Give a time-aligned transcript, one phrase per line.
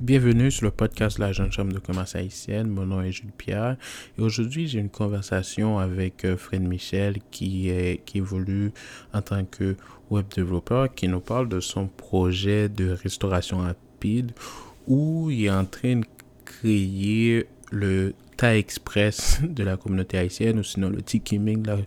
[0.00, 2.68] Bienvenue sur le podcast la Jeune Chambre de commerce haïtienne.
[2.70, 3.76] Mon nom est Jules Pierre
[4.16, 7.68] et aujourd'hui j'ai une conversation avec euh, Fred Michel qui
[8.14, 8.72] évolue
[9.12, 9.76] en tant que
[10.08, 14.32] web développeur qui nous parle de son projet de restauration rapide
[14.86, 16.06] où il est en train de
[16.46, 21.78] créer le Thai Express de la communauté haïtienne ou sinon le Tikiming de la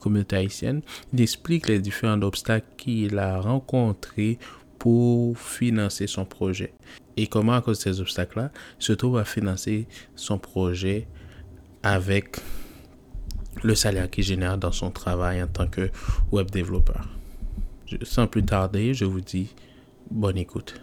[0.00, 0.80] communauté haïtienne.
[1.12, 4.38] Il explique les différents obstacles qu'il a rencontrés
[4.78, 6.72] pour financer son projet.
[7.18, 11.08] Et comment, à cause de ces obstacles-là, se trouve à financer son projet
[11.82, 12.36] avec
[13.64, 15.90] le salaire qu'il génère dans son travail en tant que
[16.30, 17.08] web développeur?
[18.02, 19.52] Sans plus tarder, je vous dis
[20.08, 20.80] bonne écoute.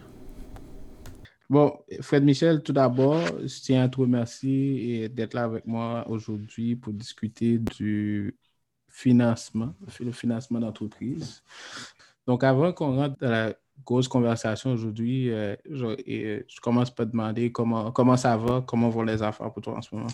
[1.48, 1.72] Bon,
[2.02, 6.92] Fred Michel, tout d'abord, je tiens à te remercier d'être là avec moi aujourd'hui pour
[6.92, 8.36] discuter du
[8.90, 11.42] financement, le financement d'entreprise.
[12.26, 15.32] Donc, avant qu'on rentre dans la grosse conversation aujourd'hui.
[15.32, 19.62] Euh, euh, je, commence par demander comment, comment ça va, comment vont les affaires pour
[19.62, 20.06] toi en ce moment?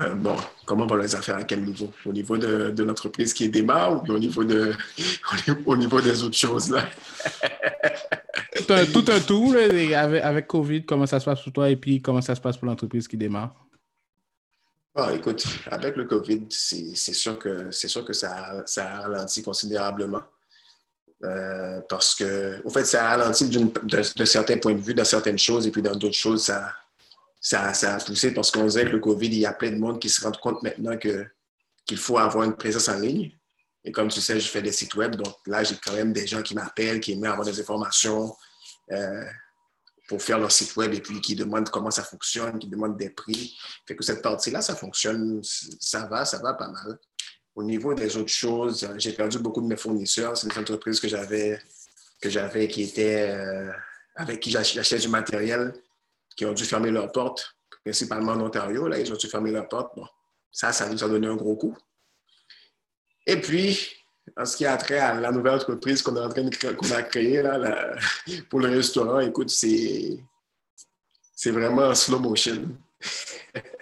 [0.00, 1.92] Euh, bon, comment vont les affaires à quel niveau?
[2.06, 4.72] Au niveau de, de l'entreprise qui démarre ou au niveau, de,
[5.66, 6.70] au niveau des autres choses?
[6.70, 6.84] Là?
[8.56, 11.76] tout, un, tout un tout, avec, avec COVID, comment ça se passe pour toi et
[11.76, 13.54] puis comment ça se passe pour l'entreprise qui démarre?
[14.94, 20.22] Ah, écoute, avec le COVID, c'est sûr que, sûr que ça, ça a ralenti considérablement.
[21.22, 25.66] Euh, parce que, au fait, ça ralentit d'un certain point de vue dans certaines choses
[25.66, 26.72] et puis dans d'autres choses, ça,
[27.40, 29.76] ça, ça, a poussé parce qu'on disait que le COVID, il y a plein de
[29.76, 33.32] monde qui se rendent compte maintenant qu'il faut avoir une présence en ligne.
[33.84, 36.26] Et comme tu sais, je fais des sites web, donc là, j'ai quand même des
[36.26, 38.34] gens qui m'appellent, qui aimeraient avoir des informations
[38.90, 39.24] euh,
[40.08, 43.10] pour faire leur site web et puis qui demandent comment ça fonctionne, qui demandent des
[43.10, 43.56] prix.
[43.86, 46.98] Fait que cette partie-là, ça fonctionne, ça va, ça va pas mal.
[47.54, 50.36] Au niveau des autres choses, j'ai perdu beaucoup de mes fournisseurs.
[50.36, 51.58] C'est des entreprises que j'avais,
[52.20, 53.72] que j'avais euh,
[54.14, 55.74] avec qui j'achetais du matériel,
[56.36, 58.86] qui ont dû fermer leurs portes, principalement en Ontario.
[58.88, 59.94] Là, ils ont dû fermer leurs portes.
[59.96, 60.06] Bon,
[60.52, 61.76] ça, ça nous a donné un gros coup.
[63.26, 63.96] Et puis,
[64.36, 66.90] en ce qui a trait à la nouvelle entreprise qu'on est en train de qu'on
[66.92, 67.96] a créée là,
[68.48, 70.18] pour le restaurant, écoute, c'est,
[71.34, 72.68] c'est vraiment en slow motion.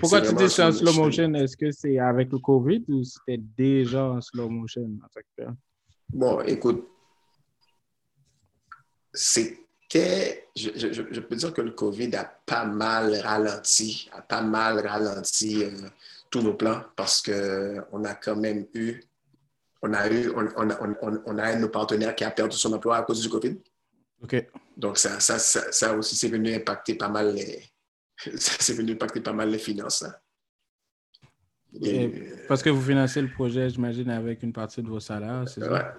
[0.00, 1.34] Pourquoi tu dis c'est en slow motion?
[1.34, 4.88] Est-ce que c'est avec le COVID ou c'était déjà en slow motion
[6.10, 6.88] Bon, écoute,
[9.12, 15.64] c'était, je, peux dire que le COVID a pas mal ralenti, a pas mal ralenti
[15.64, 15.70] euh,
[16.30, 19.02] tous nos plans parce qu'on a quand même eu,
[19.82, 22.98] on a eu, on, on, a un de nos partenaires qui a perdu son emploi
[22.98, 23.56] à cause du COVID.
[24.22, 24.46] OK.
[24.76, 27.71] Donc, ça, ça, ça, ça aussi, c'est venu impacter pas mal les,
[28.36, 30.02] ça venu impacter pas mal les finances.
[30.02, 30.14] Hein.
[32.48, 35.94] parce que vous financez le projet, j'imagine, avec une partie de vos salaires, c'est ça?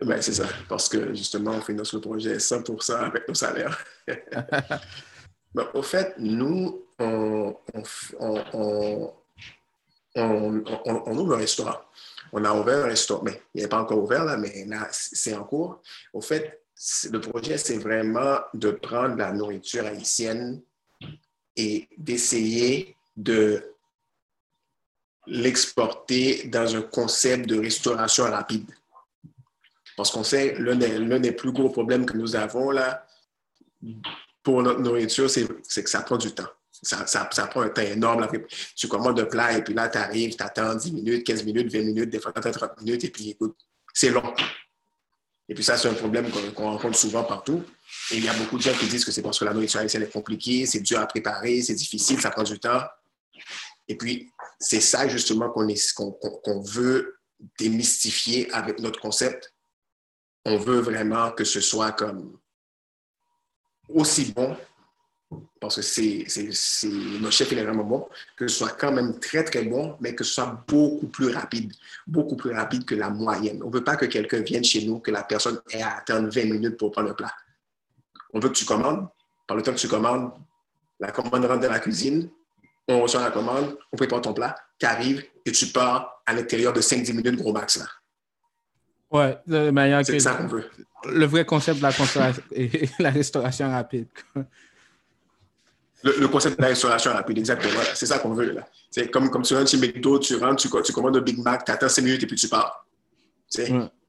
[0.00, 3.78] Ben, c'est ça, parce que justement, on finance le projet 100% avec nos salaires.
[5.54, 7.54] ben, au fait, nous, on,
[8.18, 9.12] on,
[10.16, 11.78] on, ouvre un restaurant.
[12.32, 15.34] On a ouvert un restaurant, mais il n'est pas encore ouvert, là, mais là, c'est
[15.34, 15.80] en cours.
[16.12, 16.62] Au fait,
[17.10, 20.60] le projet, c'est vraiment de prendre la nourriture haïtienne
[21.56, 23.62] et d'essayer de
[25.26, 28.70] l'exporter dans un concept de restauration rapide.
[29.96, 30.76] Parce qu'on sait, l'un
[31.20, 33.06] des, plus gros problèmes que nous avons là,
[34.42, 36.48] pour notre nourriture, c'est que ça prend du temps.
[36.82, 38.26] Ça, ça, prend un temps énorme.
[38.74, 41.72] Tu commandes un plat et puis là, tu arrives, tu attends 10 minutes, 15 minutes,
[41.72, 43.56] 20 minutes, des fois 30 minutes et puis écoute,
[43.94, 44.34] c'est long.
[45.48, 47.62] Et puis ça, c'est un problème qu'on rencontre souvent partout.
[48.10, 49.80] Et il y a beaucoup de gens qui disent que c'est parce que la nourriture
[49.80, 52.82] haïtienne est compliquée, c'est dur à préparer, c'est difficile, ça prend du temps.
[53.88, 57.18] Et puis, c'est ça justement qu'on veut
[57.58, 59.54] démystifier avec notre concept.
[60.44, 62.38] On veut vraiment que ce soit comme
[63.88, 64.56] aussi bon
[65.60, 66.26] parce que c'est,
[67.20, 70.14] notre chef, il est vraiment bon, que ce soit quand même très, très bon, mais
[70.14, 71.72] que ce soit beaucoup plus rapide,
[72.06, 73.62] beaucoup plus rapide que la moyenne.
[73.62, 76.28] On ne veut pas que quelqu'un vienne chez nous, que la personne ait à attendre
[76.28, 77.32] 20 minutes pour prendre le plat.
[78.32, 79.08] On veut que tu commandes.
[79.46, 80.32] Par le temps que tu commandes,
[81.00, 82.30] la commande rentre dans la cuisine,
[82.88, 86.72] on reçoit la commande, on prépare ton plat, tu arrives et tu pars à l'intérieur
[86.72, 87.76] de 5-10 minutes, gros max.
[87.76, 87.86] Là.
[89.10, 89.38] Ouais,
[90.04, 90.70] c'est ça qu'on veut.
[91.04, 92.32] Le vrai concept de la,
[93.00, 94.08] la restauration rapide.
[96.04, 97.80] Le, concept de la restauration rapide, exactement.
[97.94, 98.52] C'est ça qu'on veut.
[98.52, 98.66] là.
[98.90, 101.64] C'est comme, comme tu rentres chez McDo, tu rentres, tu, tu commandes un Big Mac,
[101.64, 102.86] tu attends 5 minutes et puis tu pars.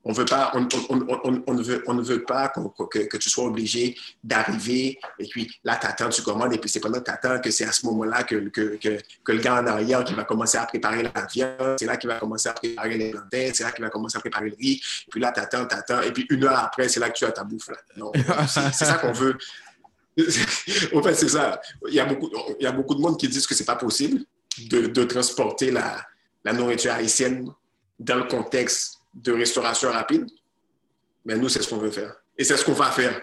[0.05, 1.63] On, veut pas, on, ne,
[2.03, 6.57] veut, pas que, tu sois obligé d'arriver et puis là, tu attends, tu commandes et
[6.57, 9.67] puis c'est pendant que tu attends que c'est à ce moment-là que, le gars en
[9.67, 12.97] arrière qui va commencer à préparer la viande, c'est là qu'il va commencer à préparer
[12.97, 14.81] les plantains, c'est là qu'il va commencer à préparer le riz.
[15.09, 17.25] Puis là, tu attends, tu attends et puis une heure après, c'est là que tu
[17.25, 17.69] as ta bouffe.
[18.47, 19.37] C'est ça qu'on veut.
[20.93, 21.61] en fait, c'est ça.
[21.87, 22.29] Il y, a beaucoup,
[22.59, 24.23] il y a beaucoup de monde qui disent que c'est pas possible
[24.69, 26.05] de, de transporter la,
[26.43, 27.49] la nourriture haïtienne
[27.99, 30.27] dans le contexte de restauration rapide,
[31.25, 32.15] mais nous, c'est ce qu'on veut faire.
[32.37, 33.21] Et c'est ce qu'on va faire.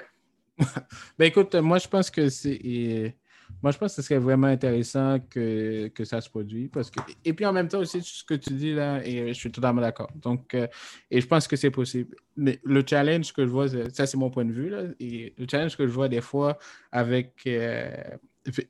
[1.18, 3.16] ben écoute, moi, je pense que c'est.
[3.62, 6.70] Moi, je pense que ce serait vraiment intéressant que, que ça se produise.
[6.72, 9.32] Parce que, et puis en même temps aussi, ce que tu dis là, et je
[9.32, 10.10] suis totalement d'accord.
[10.14, 10.68] Donc, euh,
[11.10, 12.14] et je pense que c'est possible.
[12.36, 15.46] Mais le challenge que je vois, ça c'est mon point de vue, là, et le
[15.50, 16.58] challenge que je vois des fois
[16.92, 17.90] avec, euh,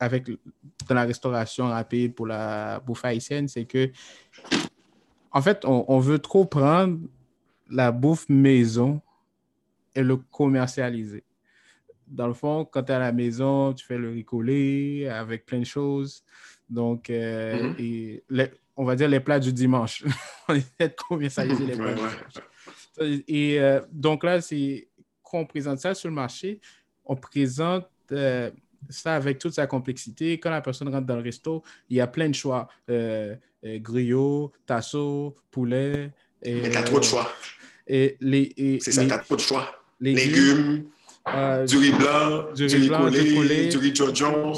[0.01, 0.29] avec
[0.89, 3.91] dans la restauration rapide pour la bouffe haïtienne, c'est que
[5.33, 6.99] en fait, on, veut trop prendre
[7.69, 9.01] la bouffe maison
[9.95, 11.25] et le commercialiser.
[12.09, 15.61] Dans le fond, quand tu es à la maison, tu fais le ricolé avec plein
[15.61, 16.25] de choses.
[16.69, 18.25] Donc, euh, et
[18.77, 20.05] on va dire les plats du dimanche.
[20.49, 21.95] on essaie de commercialiser les plats
[23.29, 24.89] Et euh, donc là, c'est
[25.23, 26.61] qu'on présente ça sur le marché,
[27.05, 28.51] on présente euh,
[28.89, 30.39] ça avec toute sa complexité.
[30.39, 32.69] Quand la personne rentre dans le resto, il y a plein de choix.
[32.89, 33.35] Euh,
[33.65, 36.13] euh griot, tasso, poulet.
[36.43, 37.31] Et, Mais t'as trop de choix.
[37.87, 39.71] Et les, C'est ça, t'as trop de choix.
[40.01, 40.87] Légumes,
[41.29, 44.53] euh, du riz blanc, du riz, collé, du riz jojon.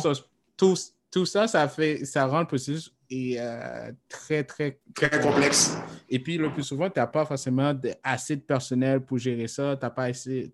[0.56, 0.76] Tout,
[1.10, 5.76] tout, ça, ça, fait, ça rend le processus et, euh, très, très, très complexe.
[6.08, 9.76] Et puis, le plus souvent, tu n'as pas forcément assez de personnel pour gérer ça.
[9.76, 10.52] Tu n'as pas assez,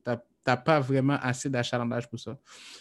[0.48, 2.38] n'as pas vraiment assez d'achalandage pour ça.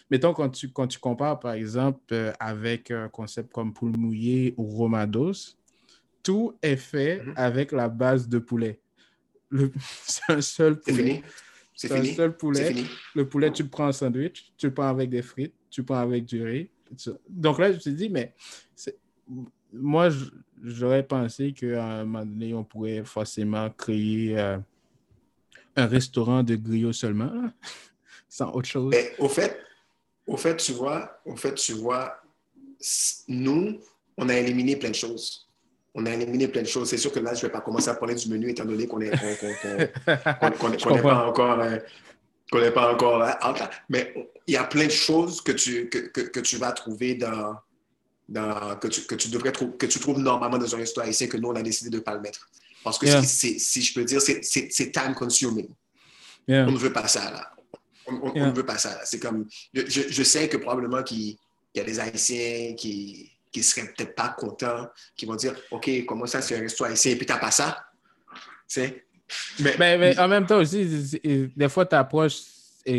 [0.09, 4.53] Mettons, quand tu, quand tu compares, par exemple, euh, avec un concept comme poule mouillé
[4.57, 5.57] ou romados,
[6.23, 7.33] tout est fait mhm.
[7.35, 8.79] avec la base de poulet.
[9.79, 11.23] C'est un seul poulet.
[11.73, 12.75] C'est un seul poulet.
[13.15, 15.85] Le poulet, tu le prends en sandwich, tu le prends avec des frites, tu le
[15.85, 16.69] prends avec du riz.
[17.29, 18.33] Donc là, je me suis dit, mais
[19.71, 20.09] moi,
[20.63, 24.57] j'aurais pensé qu'à un moment donné, on pourrait forcément créer euh,
[25.77, 27.31] un restaurant de griot seulement,
[28.29, 28.91] sans autre chose.
[28.91, 29.57] Mais, au, fait,
[30.25, 32.19] au fait, tu vois, au fait, tu vois,
[33.27, 33.79] nous,
[34.17, 35.47] on a éliminé plein de choses.
[35.93, 36.89] On a éliminé plein de choses.
[36.89, 38.87] C'est sûr que là, je ne vais pas commencer à parler du menu étant donné
[38.87, 39.11] qu'on n'est
[40.41, 40.47] pas
[41.27, 41.59] encore.
[41.61, 41.77] Euh,
[42.51, 43.39] qu'on n'est pas encore là.
[43.89, 44.13] Mais
[44.45, 47.55] il y a plein de choses que tu, que, que, tu vas trouver dans,
[48.29, 51.37] dans que, tu, que, tu devrais que tu trouves normalement dans un restaurant ici que
[51.37, 52.49] nous, on a décidé de ne pas le mettre.
[52.83, 55.69] Parce que si je peux dire, c'est time consuming.
[56.47, 57.51] On ne veut pas ça, là.
[58.07, 59.01] On, ne veut pas ça.
[59.03, 61.35] C'est comme, je, je, sais que probablement qu'il
[61.75, 64.87] y a des Haïtiens qui ne seraient peut-être pas contents,
[65.17, 67.51] qui vont dire, OK, comment ça, c'est un restaurant haïtien, et puis tu n'as pas
[67.51, 67.85] ça.
[69.59, 70.85] Mais, mais, mais, en même temps aussi,
[71.55, 72.39] des fois, tu approches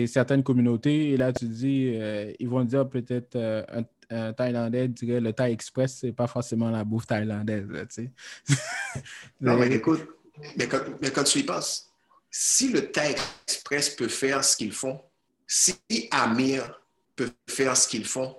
[0.06, 4.88] certaines communautés et là, tu dis, euh, ils vont dire peut-être euh, un un Thaïlandais
[4.88, 7.66] dirait le Thai Express, c'est pas forcément la bouffe thaïlandaise.
[7.66, 8.10] tu sais.
[9.40, 10.08] non, mais écoute,
[10.56, 11.90] mais quand, tu y penses,
[12.30, 13.14] si le Thai
[13.46, 15.00] Express peut faire ce qu'ils font,
[15.46, 15.74] si
[16.10, 16.80] Amir
[17.16, 18.36] peut faire ce qu'ils font,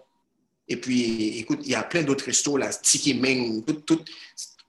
[0.69, 4.03] et puis, écoute, il y a plein d'autres restos, là, Tiki Meng, tout,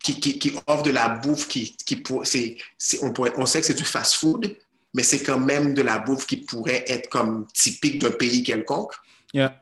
[0.02, 2.56] qui, qui, offrent de la bouffe qui, qui pour, c'est,
[3.02, 4.56] on, pourrait, on sait que c'est du fast-food,
[4.94, 8.94] mais c'est quand même de la bouffe qui pourrait être comme typique d'un pays quelconque.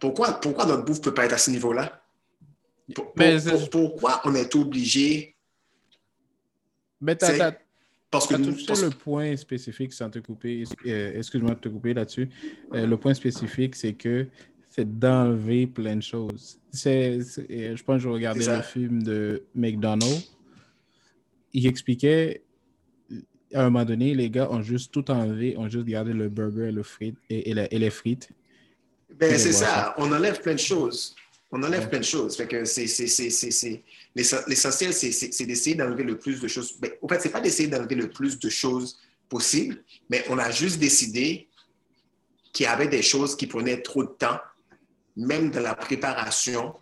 [0.01, 2.03] Pourquoi, pourquoi notre bouffe ne peut pas être à ce niveau-là?
[3.71, 5.37] pourquoi on est obligé?
[7.01, 7.17] Mais
[8.11, 12.31] parce que nous, le point spécifique, sans te couper, euh, excuse-moi de te couper là-dessus.
[12.73, 14.27] Euh, le point spécifique, c'est que
[14.71, 16.59] c'est d'enlever plein de choses.
[16.73, 20.35] C'est, je pense que je regardais le film de McDonald's.
[21.53, 22.43] Il expliquait
[23.55, 26.71] à un moment donné, les gars ont juste tout enlevé, ont juste gardé le burger
[26.71, 26.83] le
[27.31, 28.31] et, et les frites.
[29.15, 29.95] Ben, c'est ça.
[29.99, 31.15] On enlève plein de choses.
[31.51, 32.37] On enlève plein de choses.
[32.37, 32.85] Fait que c'est,
[34.15, 36.79] l'essentiel, c'est, d'essayer d'enlever le plus de choses.
[36.79, 38.99] Ben, en fait, c'est pas d'essayer d'enlever le plus de choses
[39.29, 41.49] possible, mais on a juste décidé
[42.53, 44.41] qu'il y avait des choses qui prenaient trop de temps,
[45.17, 46.75] même dans la préparation,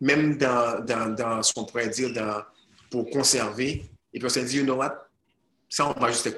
[0.00, 2.42] même dans, dans, dans ce qu'on pourrait dire dans,
[2.90, 3.84] pour conserver.
[4.12, 5.06] Et puis on s'est dit, you know what?
[5.68, 6.28] Ça, on va juste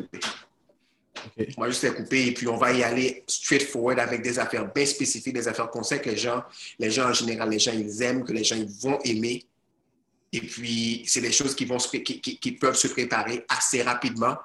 [1.21, 1.54] couper.
[1.57, 4.73] On va juste les couper et puis on va y aller straightforward avec des affaires
[4.73, 6.42] bien spécifiques, des affaires qu'on sait que les gens,
[6.78, 9.45] les gens en général, les gens, ils aiment, que les gens, ils vont aimer.
[10.33, 14.37] Et puis, c'est des choses qui, vont qui, qui, peuvent se préparer assez rapidement.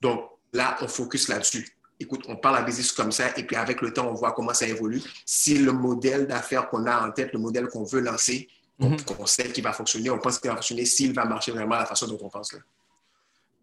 [0.00, 1.68] Donc, là, on focus là-dessus.
[2.00, 4.54] Écoute, on parle à business comme ça et puis avec le temps, on voit comment
[4.54, 5.02] ça évolue.
[5.24, 9.26] Si le modèle d'affaires qu'on a en tête, le modèle qu'on veut lancer, qu'on mhm.
[9.26, 11.86] sait qu'il va fonctionner, on pense qu'il va fonctionner, s'il va marcher vraiment à la
[11.86, 12.60] façon dont on pense là.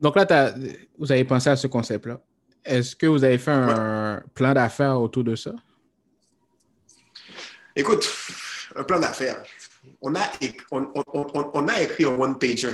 [0.03, 0.53] Donc là,
[0.99, 2.19] vous avez pensé à ce concept-là.
[2.65, 5.53] Est-ce que vous avez fait un plan d'affaires autour de ça?
[7.73, 8.05] Écoute,
[8.75, 9.41] un plan d'affaires.
[10.01, 10.29] On a,
[10.71, 12.73] on, a écrit un one-pager.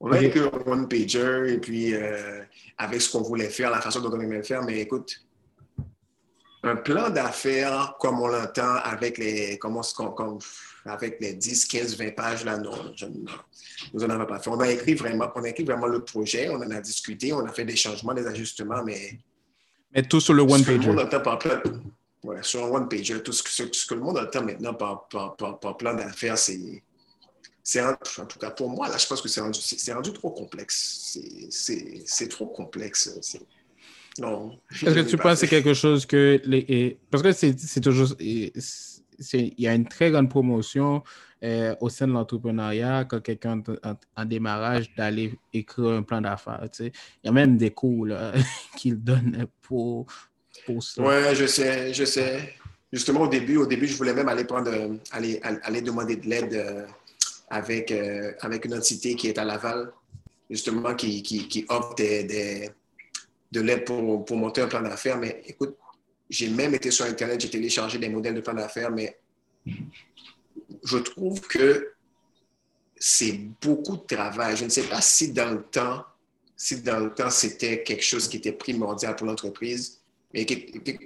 [0.00, 2.42] On a écrit un one-pager et puis euh,
[2.76, 5.14] avec ce qu'on voulait faire, la façon dont on aimait le faire, mais écoute,
[6.64, 9.80] un plan d'affaires comme on l'entend avec les, comme,
[10.88, 12.94] avec les 10, 15, 20 pages, là, non,
[13.92, 14.50] nous n'en avons pas fait.
[14.50, 17.44] On a, écrit vraiment, on a écrit vraiment le projet, on en a discuté, on
[17.44, 19.18] a fait des changements, des ajustements, mais.
[19.94, 20.90] Mais tout sur le one-pager.
[22.24, 25.36] Ouais, sur un one-pager, tout ce que, ce que, le monde entend maintenant par, par,
[25.36, 26.82] par, plan d'affaires, c'est.
[27.76, 29.60] En, en tout cas, pour moi, là, je pense que c'est rendu,
[29.92, 31.18] rendu, trop complexe.
[31.50, 33.36] C'est trop complexe.
[34.18, 34.58] Non.
[34.72, 36.40] Est-ce que tu penses que c'est quelque chose que.
[36.44, 38.14] Les, parce que c'est toujours
[39.32, 41.02] il y a une très grande promotion
[41.44, 43.62] euh, au sein de l'entrepreneuriat quand quelqu'un
[44.16, 46.68] en, démarrage d'aller écrire un plan d'affaires.
[46.80, 46.92] Il
[47.24, 48.08] y a même des cours
[48.76, 50.06] qu'il donne pour,
[50.66, 51.02] pour ça.
[51.02, 52.54] Oui, je sais, je sais.
[52.92, 54.70] Justement, au début, au début, je voulais même aller prendre,
[55.12, 56.86] aller, aller demander de l'aide euh,
[57.50, 59.92] avec, euh, avec une entité qui est à Laval,
[60.48, 62.70] justement, qui, qui, offre des,
[63.52, 65.18] de l'aide pour, pour monter un plan d'affaires.
[65.18, 65.76] Mais écoute,
[66.28, 69.18] j'ai même été sur Internet, j'ai téléchargé des modèles de plan d'affaires, mais
[70.84, 71.92] je trouve que
[72.96, 74.56] c'est beaucoup de travail.
[74.56, 76.04] Je ne sais pas si dans le temps,
[76.56, 80.00] si dans le temps, c'était quelque chose qui était primordial pour l'entreprise.
[80.34, 80.44] Mais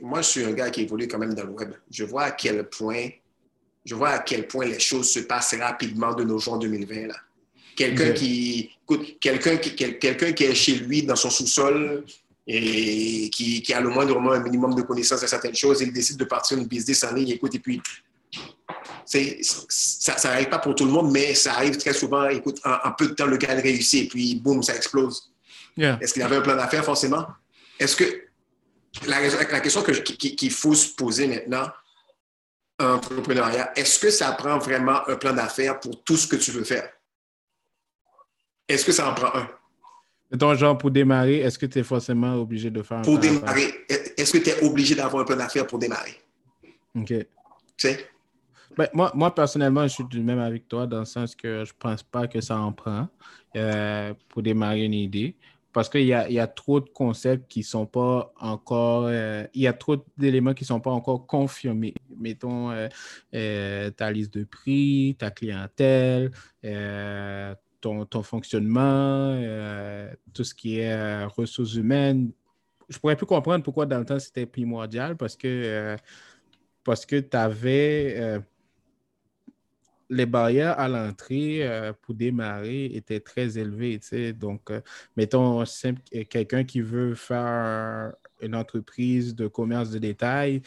[0.00, 1.74] moi, je suis un gars qui évolue quand même dans le web.
[1.90, 3.08] Je vois à quel point,
[3.84, 7.08] je vois à quel point les choses se passent rapidement de nos jours en 2020.
[7.08, 7.16] Là.
[7.76, 8.70] Quelqu'un qui,
[9.20, 12.04] quelqu'un qui, quelqu'un qui est chez lui dans son sous-sol,
[12.46, 16.16] et qui, qui a le moindrement un minimum de connaissances de certaines choses, il décide
[16.16, 17.80] de partir une business en ligne, écoute, et puis
[19.06, 22.28] ça n'arrive pas pour tout le monde, mais ça arrive très souvent.
[22.28, 25.32] Écoute, en, peu de temps, le gars réussit et puis boum, ça explose.
[25.76, 27.26] Est-ce qu'il avait un plan d'affaires forcément?
[27.78, 28.04] Est-ce que
[29.06, 31.68] la, la question qu'il faut se poser maintenant
[32.78, 36.50] en entrepreneuriat, est-ce que ça prend vraiment un plan d'affaires pour tout ce que tu
[36.50, 36.90] veux faire?
[38.68, 39.48] Est-ce que ça en prend un?
[40.32, 43.66] Mettons, genre, pour démarrer, est-ce que tu es forcément obligé de faire un Pour démarrer,
[44.16, 46.14] est-ce que tu es obligé d'avoir un plan d'affaires pour démarrer?
[46.94, 47.08] OK.
[47.08, 47.26] Tu
[47.76, 48.06] sais?
[48.74, 51.72] Ben, moi, moi, personnellement, je suis du même avec toi dans le sens que je
[51.72, 53.08] ne pense pas que ça en prend
[53.56, 55.36] euh, pour démarrer une idée.
[55.70, 59.06] Parce qu'il y a, y a, trop de concepts qui ne sont pas encore.
[59.08, 61.94] Euh, il y a trop d'éléments qui ne sont pas encore confirmés.
[62.18, 62.70] Mettons
[63.34, 66.30] euh, ta liste de prix, ta clientèle,
[67.82, 69.36] ton, ton fonctionnement,
[70.32, 72.32] tout ce qui est ressources humaines.
[72.88, 75.96] Je pourrais plus comprendre pourquoi dans le temps c'était primordial parce que,
[76.84, 78.40] parce que tu avais
[80.12, 83.98] les barrières à l'entrée euh, pour démarrer étaient très élevées.
[84.34, 84.80] Donc, euh,
[85.16, 85.64] mettons
[86.28, 90.62] quelqu'un qui veut faire une entreprise de commerce de détail,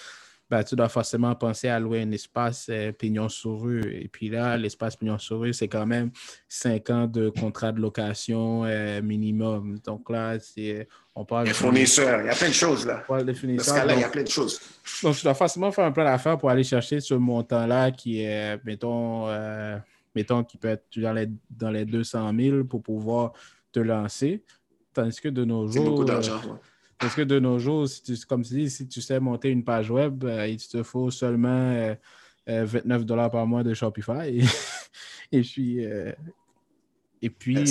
[0.49, 3.81] ben, tu dois forcément penser à louer un espace euh, pignon sur rue.
[3.93, 6.11] Et puis là, l'espace pignon sur rue, c'est quand même
[6.47, 9.79] cinq ans de contrat de location euh, minimum.
[9.83, 11.47] Donc là, c'est, on parle.
[11.47, 13.03] Les fournisseurs, il y a plein de choses là.
[13.09, 14.59] Dans ce cas-là, il y a plein de choses.
[15.01, 18.63] Donc, tu dois forcément faire un plan d'affaires pour aller chercher ce montant-là qui est,
[18.63, 19.77] mettons, euh,
[20.13, 23.33] mettons qui peut être dans les, dans les 200 000 pour pouvoir
[23.71, 24.43] te lancer.
[24.93, 25.73] Tandis que de nos jours.
[25.73, 26.39] C'est beaucoup d'argent.
[26.99, 29.63] Parce que de nos jours, si tu, comme tu dis, si tu sais monter une
[29.63, 31.95] page web, euh, il te faut seulement
[32.47, 34.41] 29 euh, euh, dollars par mois de Shopify.
[35.31, 35.79] et puis,
[37.21, 37.65] et puis,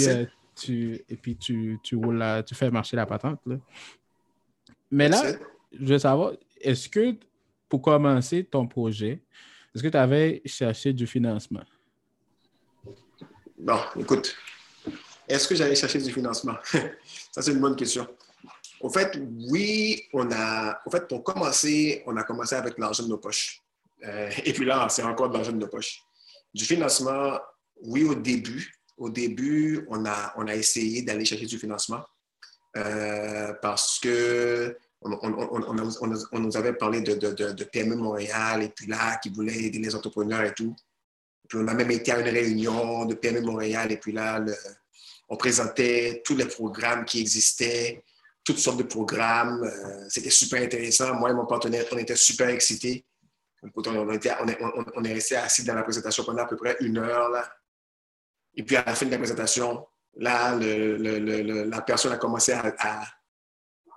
[0.54, 1.98] tu, et puis tu, tu,
[2.46, 3.40] tu fais marcher la patente.
[4.90, 5.32] Mais là,
[5.72, 7.16] je veux savoir, est-ce que
[7.68, 9.22] pour commencer ton projet,
[9.74, 11.64] est-ce que tu avais cherché du financement?
[13.58, 14.36] Bon, écoute,
[15.26, 16.56] est-ce que j'avais cherché du financement?
[17.32, 18.06] Ça, c'est une bonne question.
[18.84, 23.16] En fait, oui, on a, fait, pour commencer, on a commencé avec l'argent de nos
[23.16, 23.62] poches.
[24.04, 26.02] Euh, et puis là, c'est encore de l'argent de nos poches.
[26.52, 27.38] Du financement,
[27.80, 28.74] oui, au début.
[28.98, 32.04] Au début, on a, on a essayé d'aller chercher du financement
[32.76, 39.16] euh, parce que on, nous avait parlé de, de, de, PME Montréal et puis là,
[39.16, 40.76] qui voulait aider les entrepreneurs et tout.
[41.48, 44.44] Puis on a même été à une réunion de PME Montréal et puis là,
[45.30, 48.02] on présentait tous les programmes qui existaient
[48.44, 49.64] toutes sortes de programmes.
[49.64, 51.14] Euh, c'était super intéressant.
[51.14, 53.04] Moi et mon partenaire, on était super excités.
[53.62, 57.30] on, est, resté assis dans la présentation pendant à peu près une heure.
[58.54, 59.86] Et puis, à la fin de la présentation,
[60.16, 63.02] là, la personne a commencé à,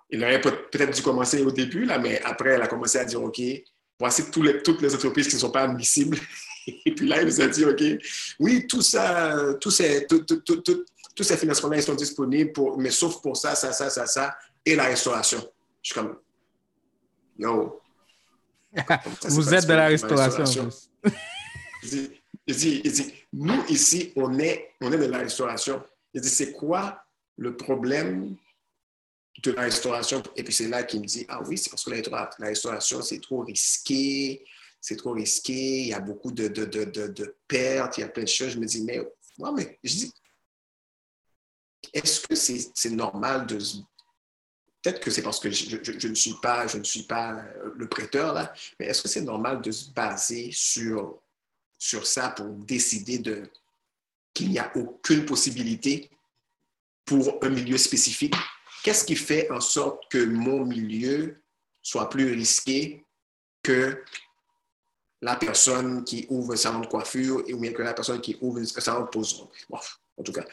[0.10, 3.22] il aurait peut-être dû commencer au début, là, mais après, elle a commencé à dire,
[3.22, 3.42] OK,
[4.00, 6.18] voici toutes les entreprises qui ne sont pas admissibles.
[6.86, 7.82] Et puis là, il nous a dit, OK,
[8.40, 10.86] oui, tout ça, tout, tout,
[11.18, 14.38] tous ces financements-là, ils sont disponibles, pour, mais sauf pour ça, ça, ça, ça, ça,
[14.66, 15.40] et la restauration.
[15.82, 16.18] Je suis comme,
[17.38, 17.82] yo.
[19.30, 20.70] Vous êtes de la restauration.
[21.84, 21.90] il,
[22.56, 25.82] dit, il, dit, nous, ici, on est, on est de la restauration.
[26.14, 27.02] Il dit, c'est quoi
[27.38, 28.36] le problème
[29.42, 30.22] de la restauration?
[30.36, 33.22] Et puis c'est là qu'il me dit, ah oui, c'est parce que la, restauration, c'est
[33.22, 34.46] trop risqué,
[34.82, 38.10] c'est trop risqué, il y a beaucoup de, de, de, de, pertes, il y a
[38.10, 38.50] plein de choses.
[38.50, 39.00] Je me dis, mais,
[39.56, 40.14] mais je dis,
[41.94, 43.58] est-ce que c'est normal de
[44.82, 47.44] Peut-être que c'est parce que je, je, ne suis pas, je ne suis pas
[47.76, 51.20] le prêteur, là, mais est-ce que c'est normal de se baser sur,
[51.78, 53.50] sur ça pour décider de,
[54.34, 56.10] qu'il n'y a aucune possibilité
[57.06, 58.36] pour un milieu spécifique?
[58.84, 61.42] Qu'est-ce qui fait en sorte que mon milieu
[61.82, 63.04] soit plus risqué
[63.64, 64.04] que
[65.22, 68.60] la personne qui ouvre un salon de coiffure ou bien que la personne qui ouvre
[68.60, 69.48] un salon de pose.
[70.18, 70.46] en tout cas,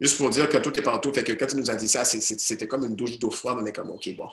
[0.00, 1.12] Juste pour dire que tout est partout.
[1.12, 3.58] Fait que quand il nous a dit ça, c'était comme une douche d'eau froide.
[3.60, 4.28] On est comme, OK, bon.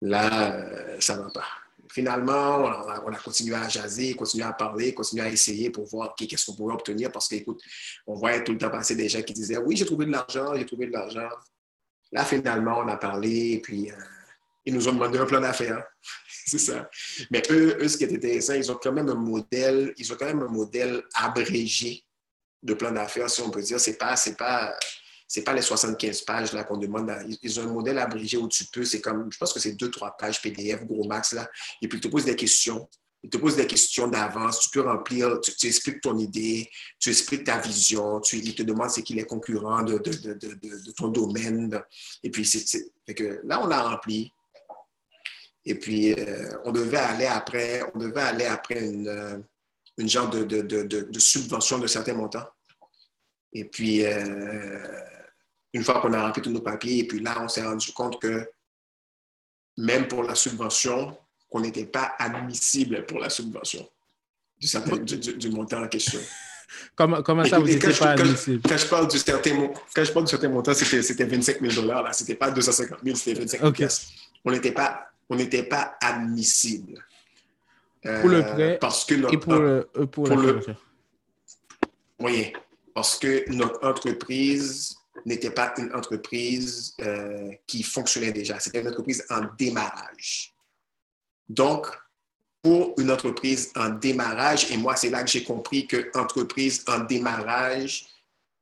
[0.00, 1.46] Là, euh, ça ne va pas.
[1.90, 2.58] Finalement,
[3.06, 6.54] on a, continué à jaser, continué à parler, continué à essayer pour voir qu'est-ce qu'on
[6.54, 7.10] pouvait obtenir.
[7.10, 7.62] Parce qu'écoute,
[8.06, 10.54] on voyait tout le temps passer des gens qui disaient Oui, j'ai trouvé de l'argent,
[10.54, 11.28] j'ai trouvé de l'argent.
[12.12, 13.94] Là, finalement, on a parlé, et puis euh,
[14.68, 15.82] ils nous ont demandé un plan d'affaires.
[16.46, 16.90] C'est ça.
[17.30, 20.16] Mais eux, eux, ce qui est intéressant, ils ont quand même un modèle, ils ont
[20.16, 22.04] quand même un modèle abrégé
[22.62, 23.80] de plan d'affaires, si on peut dire.
[23.80, 24.74] Ce n'est pas, pas,
[25.44, 27.10] pas les 75 pages là, qu'on demande.
[27.42, 29.90] ils ont un modèle abrégé où tu peux, c'est comme, je pense que c'est deux,
[29.90, 31.48] trois pages PDF, gros max, là.
[31.80, 32.86] Et puis, ils te posent des questions.
[33.22, 34.60] Ils te posent des questions d'avance.
[34.60, 36.68] Tu peux remplir, tu, expliques ton idée,
[37.00, 38.20] tu expliques ta vision.
[38.20, 41.82] Tu, ils te demandent c'est qui les concurrents de, de, de, de, ton domaine.
[42.22, 44.32] Et puis, c'est, que là, on a rempli.
[45.68, 49.36] Et puis, euh, on devait aller après, on devait aller après une, euh,
[49.98, 52.48] une genre de, de, de, de, subvention de certains montants.
[53.52, 54.78] Et puis, euh,
[55.74, 58.18] une fois qu'on a rempli tous nos papiers, et puis là, on s'est rendu compte
[58.18, 58.50] que
[59.76, 61.18] même pour la subvention,
[61.50, 63.86] qu'on n'était pas admissible pour la subvention
[64.58, 66.20] du, montant en question.
[66.94, 68.60] Comment, comment ça, vous n'étiez pas admissible?
[68.68, 72.14] Quand, je parle du certain, quand je parle du certain montant, c'était 25 000 dollars.
[72.14, 73.90] Ce n'était pas 250 000, c'était 25 000
[74.44, 75.36] On n'était pas, on
[75.68, 77.04] pas admissible
[78.02, 80.60] pour le prêt parce que et pour, le, euh, pour, le,
[82.20, 82.52] Oui,
[82.94, 88.58] parce que notre entreprise n'était pas une entreprise euh, qui fonctionnait déjà.
[88.60, 90.54] C'était une entreprise en démarrage.
[91.48, 91.86] Donc,
[92.62, 97.00] pour une entreprise en démarrage, et moi, c'est là que j'ai compris que entreprise en
[97.00, 98.06] démarrage,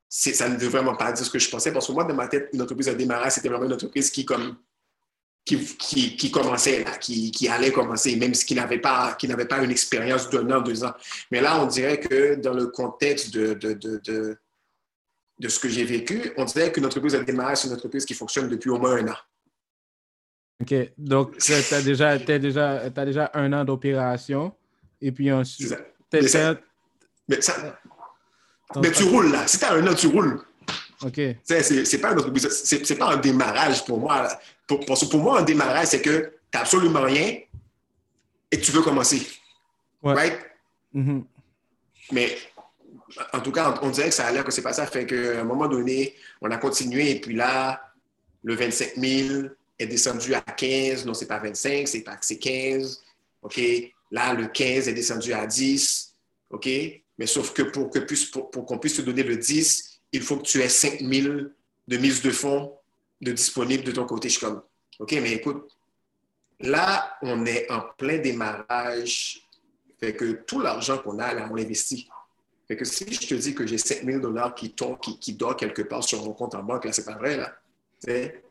[0.09, 2.29] ça ne veut vraiment pas dire ce que je pensais, parce que moi, dans ma
[2.29, 4.57] tête, une entreprise en démarrage, c'était vraiment une entreprise qui, comme,
[5.47, 9.71] qui, qui, commençait, qui, qui, allait commencer, même qui n'avait pas, qui n'avait pas une
[9.71, 10.93] expérience d'un an, deux ans.
[11.31, 14.37] Mais là, on dirait que dans le contexte de, de, de,
[15.39, 18.15] de, ce que j'ai vécu, on dirait qu'une entreprise de démarrage, c'est une entreprise qui
[18.15, 19.17] fonctionne depuis au moins un an.
[20.63, 20.75] OK.
[20.99, 24.53] Donc, tu as déjà, as déjà, as déjà un an d'opération.
[25.01, 25.77] Et puis ensuite.
[26.13, 26.57] Mais, ça,
[27.29, 27.79] mais, ça,
[28.83, 29.47] mais tu roules là.
[29.47, 30.41] Si tu as un an, tu roules.
[31.03, 31.21] OK.
[31.45, 34.29] C'est pas, pas un démarrage pour moi.
[34.67, 37.39] Pour, pour, moi, un démarrage, c'est que tu n'as absolument rien
[38.51, 39.27] et tu veux commencer.
[40.03, 40.39] Right?
[40.95, 41.25] Mm-hmm.
[42.13, 42.37] Mais
[43.33, 44.87] en tout cas, on, dirait que ça a l'air que c'est pas ça.
[44.87, 47.81] Fait qu'à un moment donné, on a continué et puis là,
[48.43, 49.49] le 25 000
[49.79, 51.07] est descendu à 15.
[51.07, 53.03] Non, c'est pas 25, c'est pas c'est 15.
[53.43, 53.61] OK?
[54.11, 56.15] Là, le 15 est descendu à 10.
[56.51, 56.69] OK?
[57.19, 60.37] Mais sauf que pour qu'on puisse, pour, qu'on puisse te donner le 10, il faut
[60.37, 61.29] que tu aies 5 000
[61.89, 62.76] de mise de fonds
[63.21, 64.29] de disponible de ton côté.
[64.29, 64.63] Je suis comme,
[64.99, 65.69] OK, mais écoute,
[66.61, 69.43] là, on est en plein démarrage.
[69.99, 72.09] Fait que tout l'argent qu'on a, là, on l'investit.
[72.69, 75.57] Fait que si je te dis que j'ai 5 000 dollars qui, qui, qui dort
[75.57, 77.57] quelque part sur mon compte en banque, là, c'est pas vrai, là.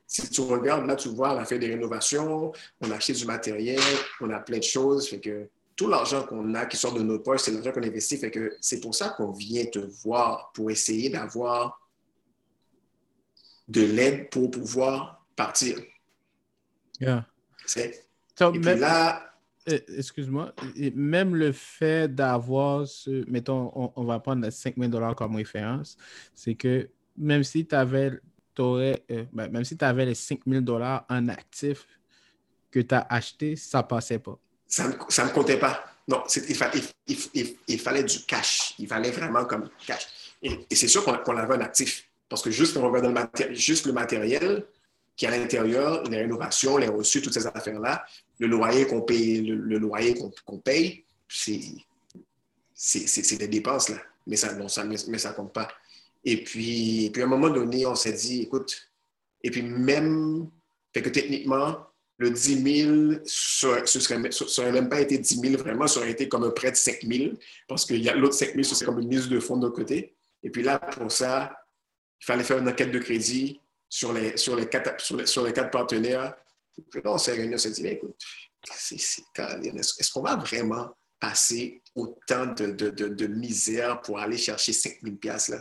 [0.08, 3.26] si tu regardes, là, tu vois, on a fait des rénovations, on a acheté du
[3.26, 3.82] matériel,
[4.22, 5.10] on a plein de choses.
[5.10, 8.18] Fait que tout l'argent qu'on a qui sort de nos poches, c'est l'argent qu'on investit.
[8.18, 11.82] Fait que c'est pour ça qu'on vient te voir pour essayer d'avoir
[13.68, 15.78] de l'aide pour pouvoir partir.
[17.00, 17.26] Yeah.
[17.66, 18.08] C'est.
[18.40, 19.32] Et puis là.
[19.68, 20.54] Euh, excuse-moi,
[20.94, 23.28] même le fait d'avoir ce.
[23.28, 25.98] Mettons, on, va prendre les 5 000 comme référence,
[26.36, 28.12] c'est que même si tu avais,
[28.60, 31.88] aurais, euh, ben, même si avais les 5 000 en actifs
[32.70, 35.84] que tu as acheté, ça ne passait pas ça ne me comptait pas.
[36.08, 38.76] Non, il, il, fallait du cash.
[38.78, 40.08] Il fallait vraiment comme cash.
[40.42, 42.08] Et, c'est sûr qu'on avait un actif.
[42.30, 44.66] Parce que juste, on regarde le, juste le matériel
[45.16, 48.06] qui est à l'intérieur, les rénovations, les reçus, toutes ces affaires-là,
[48.40, 51.62] le loyer qu'on paye, le, loyer qu'on paye, c'est
[53.38, 53.98] des dépenses, là.
[54.28, 55.68] Mais ça ne mais, ça compte pas.
[56.24, 58.90] Et puis, puis à un moment donné, on s'est dit, écoute,
[59.44, 60.50] et puis même,
[60.92, 61.78] fait que techniquement,
[62.18, 66.44] le 10 000, ça n'aurait même pas été 10 000 vraiment, ça aurait été comme
[66.44, 67.36] un prêt de 5 000,
[67.68, 70.16] parce que l'autre 5 000, c'est comme une mise de fonds de côté.
[70.42, 71.56] Et puis là, pour ça,
[72.26, 75.46] il fallait faire une enquête de crédit sur les, sur les, quatre, sur les, sur
[75.46, 76.34] les quatre partenaires.
[76.90, 78.16] Puis là, on s'est réunis, on s'est dit, écoute,
[78.92, 85.16] est-ce qu'on va vraiment passer autant de, de, de, misère pour aller chercher 5 000
[85.24, 85.60] là?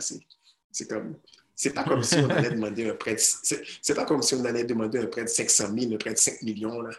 [0.71, 1.15] C'est comme...
[1.55, 4.43] C'est pas comme si on allait demander un prêt de, c'est pas comme si on
[4.43, 6.89] allait demander un prêt de 500 000, un prêt de 5 millions, là.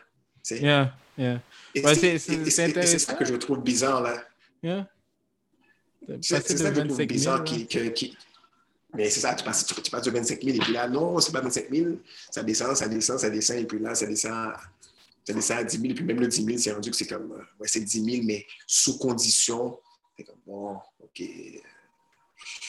[0.48, 1.42] Yeah, yeah.
[1.74, 4.24] c'est ça que je trouve bizarre, là.
[4.62, 4.88] Yeah.
[6.22, 8.16] C'est ça que je trouve bizarre qui, qui,
[8.96, 11.32] mais c'est ça, tu passes, tu, passes de 25 000 et puis là, non, c'est
[11.32, 11.96] pas 25 000,
[12.30, 14.52] ça descend, ça descend, ça descend, et puis là, ça descend,
[15.26, 17.06] ça descend à 10 000, et puis même le 10 000, c'est rendu que c'est
[17.06, 19.78] comme, euh, ouais, c'est 10 000, mais sous condition.
[20.16, 21.22] C'est comme, bon, OK.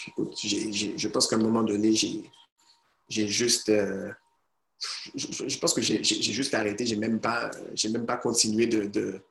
[0.08, 3.70] Écoute, je pense qu'à un moment donné, j'ai juste.
[3.70, 4.12] Euh,
[5.16, 7.50] je, pense que j'ai juste arrêté, j'ai même pas,
[7.92, 9.22] même pas continué de,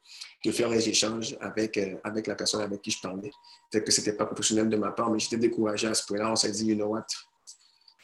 [0.47, 3.31] de, faire les échanges avec, euh, avec la personne avec qui je parlais.
[3.71, 6.33] Peut-être que c'était pas professionnel de ma part, mais j'étais découragé à ce point-là.
[6.33, 7.07] On s'est dit, you know what,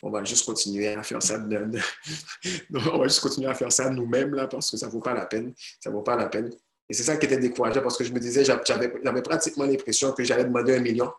[0.02, 1.38] on va juste continuer à faire ça.
[2.74, 5.26] on va juste continuer à faire ça nous-mêmes là parce que ça vaut pas la
[5.26, 5.55] peine.
[5.81, 6.50] Ça vaut pas la peine.
[6.88, 10.24] Et c'est ça qui était décourageant parce que je me disais, j'avais pratiquement l'impression que
[10.24, 11.11] j'allais demander un million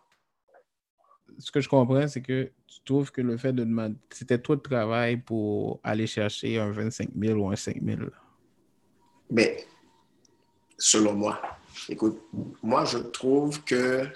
[1.38, 4.56] ce que je comprends, c'est que tu trouves que le fait de demander, c'était trop
[4.56, 8.00] de travail pour aller chercher un 25 000 ou un 5 000.
[9.30, 9.64] Mais,
[10.84, 11.40] selon moi,
[11.88, 12.20] écoute,
[12.62, 14.06] moi, je trouve que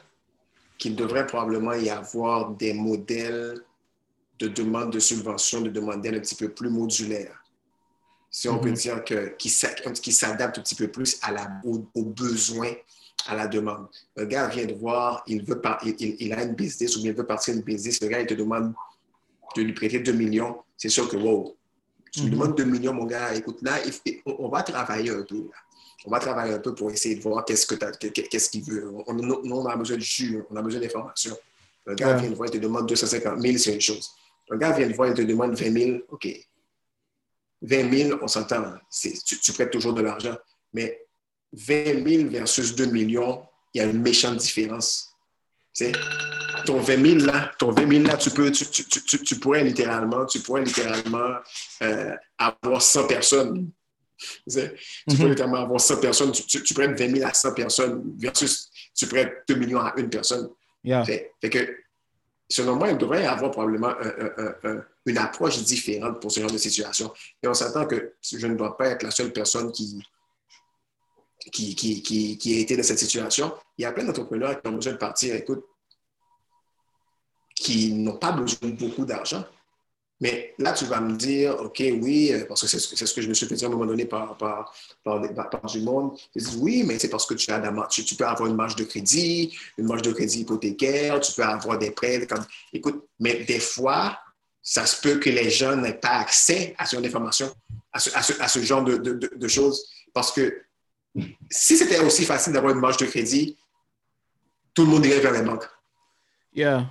[0.77, 3.65] qu'il devrait probablement y avoir des modèles
[4.39, 7.43] de demande de subvention, de demande d'aide un petit peu plus modulaires.
[8.31, 8.75] Si on peut mhm.
[8.75, 12.75] dire que, qui s'adapte un petit peu plus à la, aux besoins
[13.27, 13.89] à la demande.
[14.17, 15.61] Un gars vient de voir, il, veut
[15.99, 18.01] il, a une business ou il veut partir une business.
[18.03, 18.75] Le gars, il te demande
[19.57, 20.59] de lui prêter 2 millions.
[20.77, 21.57] C'est sûr que, wow,
[22.13, 22.33] tu lui mhm.
[22.33, 23.79] demandes 2 millions, mon gars, écoute, là,
[24.27, 25.49] on va travailler un peu.
[26.09, 28.91] On va travailler un peu pour essayer de voir qu'est-ce qu'il veut.
[29.07, 31.37] On, on, a besoin de jus, on a besoin d'informations.
[31.87, 34.09] Un gars vient de voir, il te demande 250 000, c'est une chose.
[34.51, 36.27] Un gars vient de voir, il te demande 20 000, OK.
[37.61, 40.35] 20 000, on s'entend, tu, tu prêtes toujours de l'argent.
[40.73, 40.99] Mais
[41.53, 43.45] 20 000 versus 2 millions,
[43.75, 45.15] il y a une méchante différence.
[46.65, 49.63] ton 20 000 là, ton 20 000 là, tu, peux, tu, tu, tu, tu pourrais
[49.63, 51.35] littéralement, tu pourrais littéralement
[51.83, 53.71] euh, avoir 100 personnes.
[54.19, 55.17] Tu mm -hmm.
[55.17, 59.07] pourrais littéralement avoir 100 personnes, tu, tu, prêtes 20 000 à 100 personnes versus tu
[59.07, 60.49] prêtes 2 millions à une personne.
[60.83, 61.05] Yeah.
[61.05, 61.77] Fait, que,
[62.51, 66.51] selon moi, il devrait y avoir probablement un, un, une approche différente pour ce genre
[66.51, 67.13] de situation.
[67.43, 70.03] Et on s'attend que je ne dois pas être la seule personne qui,
[71.53, 73.55] qui, qui, qui, qui, a été dans cette situation.
[73.77, 75.65] Il y a plein d'entrepreneurs qui ont besoin de partir, écoute,
[77.55, 79.45] qui n'ont pas besoin de beaucoup d'argent.
[80.21, 83.29] Mais là, tu vas me dire, OK, oui, euh, parce que c'est ce que je
[83.29, 86.19] me suis fait dire à un moment donné par, par, par, du monde.
[86.35, 88.75] Ils disent, oui, mais c'est parce que tu, as tu, tu, peux avoir une marge
[88.75, 92.27] de crédit, une marge de crédit hypothécaire, tu peux avoir des prêts.
[92.73, 94.19] Écoute, mais des fois,
[94.61, 97.55] ça se peut que les gens n'aient pas accès à ce genre d'informations,
[97.93, 99.85] à ce, à, ce, genre de, de, de choses.
[100.13, 100.63] Parce que
[101.49, 103.57] si c'était aussi facile d'avoir une marge de crédit,
[104.75, 105.69] tout le monde irait vers les banques.
[106.55, 106.91] Yeah.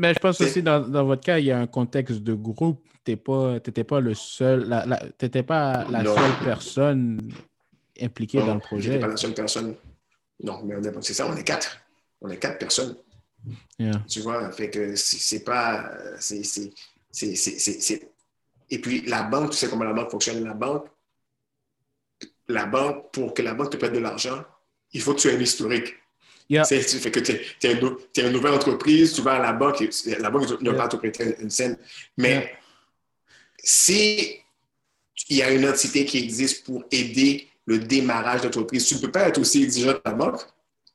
[0.00, 2.82] Mais je pense aussi dans, dans, votre cas, il y a un contexte de groupe.
[3.04, 7.30] Tu n'étais pas, le seul, la, la pas la seule personne
[8.00, 8.98] impliquée dans le projet.
[8.98, 9.74] pas la seule personne.
[10.42, 11.76] Non, mais c'est ça, on est quatre.
[12.22, 12.96] On est quatre personnes.
[13.78, 14.02] Yeah.
[14.08, 15.90] Tu vois, fait que c'est pas.
[18.70, 20.42] Et puis la banque, tu sais comment la banque fonctionne?
[20.42, 20.86] La banque,
[22.48, 24.42] la banque, pour que la banque te prête de l'argent,
[24.94, 25.94] il faut que tu aies un historique.
[26.50, 26.64] Yeah.
[26.64, 30.60] Tu que tu es, une nouvelle entreprise, tu vas à la banque, et la banque
[30.60, 31.76] ne va pas te prêter une scène.
[32.16, 32.52] Mais
[33.62, 34.36] si
[35.28, 39.12] il y a une entité qui existe pour aider le démarrage d'entreprise, tu ne peux
[39.12, 40.40] pas être aussi exigeant que la banque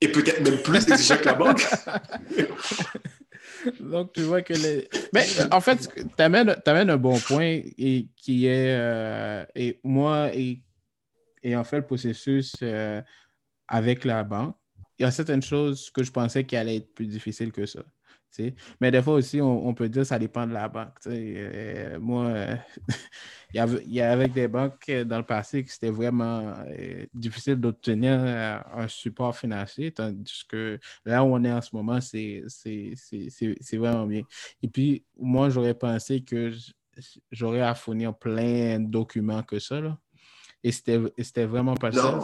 [0.01, 1.65] et peut-être même plus exigeant que la banque.
[3.79, 4.89] Donc, tu vois que les.
[5.13, 8.75] Mais en fait, tu amènes, un bon point et qui est.
[8.77, 10.59] Euh, et moi, et
[11.45, 13.01] et en fait le processus euh,
[13.67, 14.55] avec la banque,
[14.99, 17.83] il y a certaines choses que je pensais qui allaient être plus difficiles que ça.
[18.81, 20.97] Mais des fois aussi, on, peut dire que ça dépend de la banque.
[21.07, 22.33] Euh, moi,
[23.53, 28.19] il, y avait, avec des banques dans le passé que c'était vraiment euh, difficile d'obtenir
[28.19, 32.43] un support financier, tandis que là où on est en ce moment, c'est
[33.73, 34.21] vraiment bien.
[34.61, 36.51] Et puis, moi, j'aurais pensé que
[37.31, 39.81] j'aurais à fournir plein de documents que ça.
[39.81, 39.97] Là.
[40.63, 42.19] Et c'était vraiment pas ça.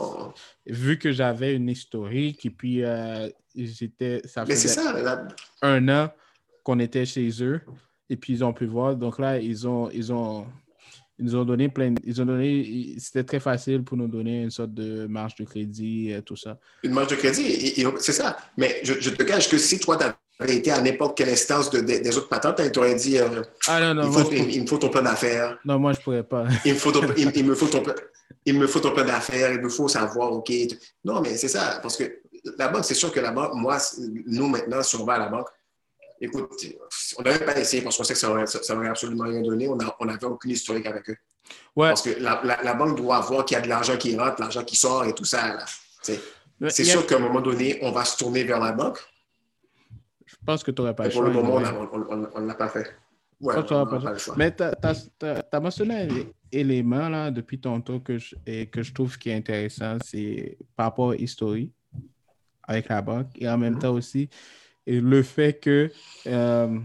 [0.66, 4.22] Vu que j'avais une historique et puis euh, j'étais.
[4.26, 4.82] Ça faisait
[5.62, 6.12] un an
[6.64, 7.62] qu'on était chez eux
[8.10, 8.96] et puis ils ont pu voir.
[8.96, 10.46] Donc là, ils ont, ils ont,
[11.20, 11.94] ils nous ont donné plein.
[12.04, 12.96] Ils ont donné.
[12.98, 16.60] C'était très facile pour nous donner une sorte de marge de crédit, tout ça.
[16.84, 18.38] Une marge de crédit, c'est ça.
[18.58, 20.14] Mais je, te cache que si toi, tu avais
[20.50, 23.18] été à n'importe quelle instance des autres patentes, tu aurais dit
[23.68, 25.58] ah, non, non, il, me faut ton plan d'affaires.
[25.66, 26.46] Non, moi, je ne pourrais pas.
[26.66, 27.84] il, me faut il, me faut ton,
[28.46, 30.52] il me faut ton plan d'affaires, il me faut savoir, OK.
[31.04, 31.80] Non, mais c'est ça.
[31.82, 32.22] Parce que
[32.58, 33.78] la banque, c'est sûr que la banque, moi,
[34.28, 35.48] nous, maintenant, si on va à la banque,
[36.20, 36.50] écoute,
[37.18, 39.68] on n'avait pas essayé parce qu'on sait que ça n'aurait absolument rien donné.
[39.68, 41.18] On n'avait aucune historique avec eux.
[41.76, 44.76] Parce que la, banque doit voir qu'il y a de l'argent qui rentre, l'argent qui
[44.76, 45.58] sort et tout ça.
[46.02, 49.00] C'est sûr qu'à un moment donné, on va se tourner vers la banque.
[50.42, 51.24] Je pense que tu n'aurais pas le choix.
[51.24, 52.96] Pour le moment, on ne l'a pas fait.
[53.40, 54.36] Ouais, pas, pas le choix.
[54.38, 56.08] Mais tu as, mentionné un
[56.52, 60.88] élément là, depuis tantôt que je, et que je trouve qui est intéressant, c'est par
[60.88, 61.74] rapport à l'historique
[62.64, 64.30] avec la banque et en même temps aussi
[64.86, 65.92] et le fait que
[66.28, 66.80] euh,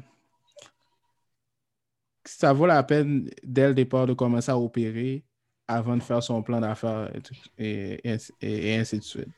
[2.24, 5.24] ça vaut la peine dès le départ de commencer à opérer
[5.68, 7.12] avant de faire son plan d'affaires
[7.58, 9.28] et, ainsi de suite.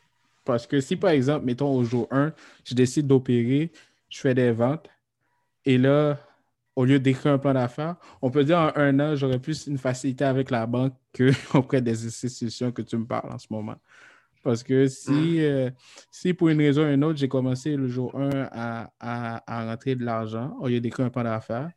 [0.44, 2.33] Parce que si, par exemple, mettons au jour 1,
[2.64, 3.70] je décide d'opérer,
[4.09, 4.88] je fais des ventes,
[5.64, 6.18] et là,
[6.77, 9.79] au lieu d'écrire un plan d'affaires, on peut dire en un an, j'aurais plus une
[9.79, 13.77] facilité avec la banque qu'auprès des institutions que tu me parles en ce moment.
[14.44, 15.38] Parce que si, mm.
[15.40, 15.71] euh,
[16.11, 19.97] si pour une raison ou une autre, j'ai commencé le jour 1 à, à, rentrer
[19.97, 21.71] de l'argent au lieu d'écrire un plan d'affaires,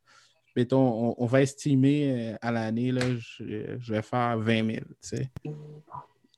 [0.55, 4.75] mettons, on, va estimer euh, à l'année, je, je, vais faire 20
[5.11, 5.25] 000.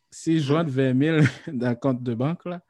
[0.10, 1.18] Si je rentre 20 000
[1.54, 2.62] dans le compte de banque, là,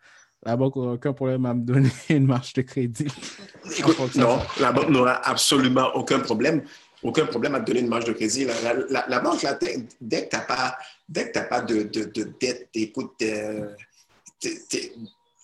[0.45, 3.07] la banque n'aura aucun problème à me donner une marge de crédit.
[4.15, 6.63] non, la banque n'aura absolument aucun problème
[7.03, 8.47] aucun problème à te donner une marge de crédit.
[8.89, 9.45] La, banque,
[9.99, 10.77] dès que tu n'as pas,
[11.49, 13.67] pas de, de, de dette, écoute, euh,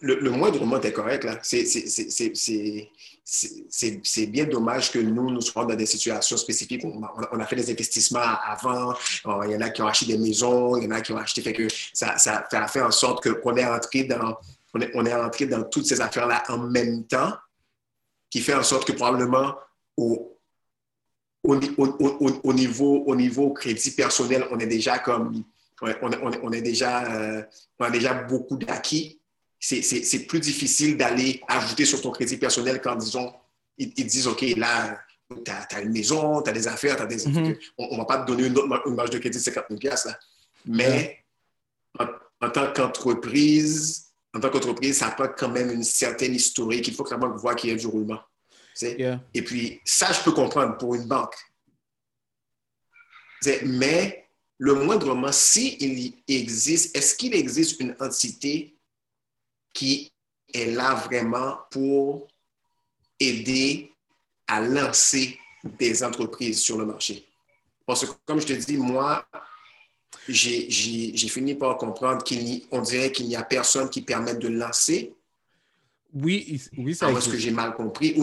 [0.01, 1.27] le, le moindre est correct.
[1.43, 1.65] C'est
[4.27, 6.85] bien dommage que nous, nous soyons dans des situations spécifiques.
[6.85, 7.03] On,
[7.39, 8.93] a fait des investissements avant.
[9.45, 11.17] Il y en a qui ont acheté des maisons, il y en a qui ont
[11.17, 11.41] acheté.
[11.41, 14.37] Fait que ça, ça fait en sorte qu'on est rentré dans,
[14.73, 17.33] on est, on est rentré dans toutes ces affaires-là en même temps,
[18.29, 19.55] qui fait en sorte que probablement
[19.97, 20.39] au,
[21.43, 21.55] au,
[22.53, 25.43] niveau, au niveau crédit personnel, on est déjà comme,
[25.81, 27.43] on, est déjà, euh,
[27.79, 29.19] on a déjà beaucoup d'acquis.
[29.59, 33.33] C'est plus difficile d'aller ajouter sur ton crédit personnel quand, disons,
[33.77, 34.99] ils, disent, OK, là,
[35.45, 37.17] tu as, une maison, tu as des affaires, as des...
[37.17, 37.57] Mm-hmm.
[37.77, 40.19] on ne va pas te donner une, marge de crédit de 50 000 là.
[40.65, 41.23] Mais
[41.97, 46.87] en, tant qu'entreprise, en tant qu'entreprise, ça pas quand même une certaine historique.
[46.87, 48.19] Il faut que la banque voit qu'il y a du roulement.
[48.81, 51.35] Et puis, ça, je peux comprendre pour une banque.
[53.65, 58.77] Mais le moindrement, s'il existe, est-ce qu'il existe une entité
[59.73, 60.11] qui
[60.53, 62.27] est là vraiment pour
[63.19, 63.91] aider
[64.47, 67.25] à lancer des entreprises sur le marché?
[67.85, 69.25] Parce que, comme je te dis, moi,
[70.27, 75.13] j'ai fini par comprendre qu'on dirait qu'il n'y a personne qui permette de lancer.
[76.13, 78.15] Oui, oui ça Est-ce que j'ai mal compris?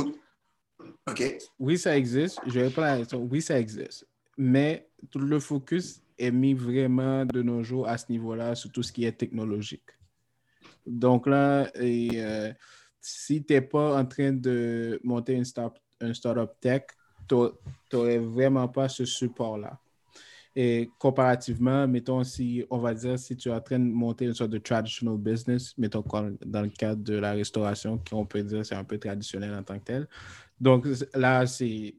[1.08, 1.38] OK.
[1.58, 2.40] Oui, ça existe.
[2.46, 4.06] Je vais pas la Oui, ça existe.
[4.36, 8.82] Mais tout le focus est mis vraiment de nos jours à ce niveau-là sur tout
[8.82, 9.88] ce qui est technologique.
[10.86, 12.52] Donc là, euh,
[13.00, 16.82] si tu n'es pas en train de monter une, start, un startup tech,
[17.28, 17.36] tu
[17.92, 19.78] n'aurais vraiment pas ce support-là.
[20.58, 24.32] Et comparativement, mettons, si on va dire, si tu es en train de monter une
[24.32, 26.02] sorte de traditional business, mettons
[26.46, 29.78] dans le cadre de la restauration, qu'on peut dire c'est un peu traditionnel en tant
[29.78, 30.08] que tel,
[30.60, 31.94] donc là, c'est.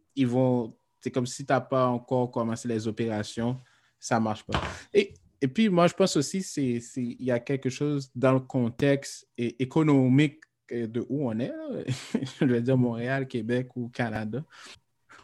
[1.00, 3.60] C'est comme si tu n'as pas encore commencé les opérations,
[4.00, 4.60] ça ne marche pas.
[4.91, 9.28] Et, et, puis, moi, je pense aussi qu'il y a quelque chose dans le contexte
[9.38, 10.41] économique
[10.72, 11.54] de où on est,
[12.39, 14.43] je veux dire Montréal, Québec ou Canada.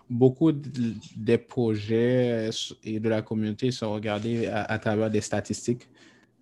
[0.10, 2.50] Beaucoup des projets
[2.84, 5.88] et de la communauté sont regardés à travers des statistiques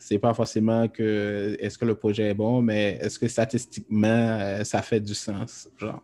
[0.02, 4.64] c'est pas forcément que est-ce que le projet est bon, mais est-ce que statistiquement euh,
[4.64, 6.02] ça fait du sens, genre.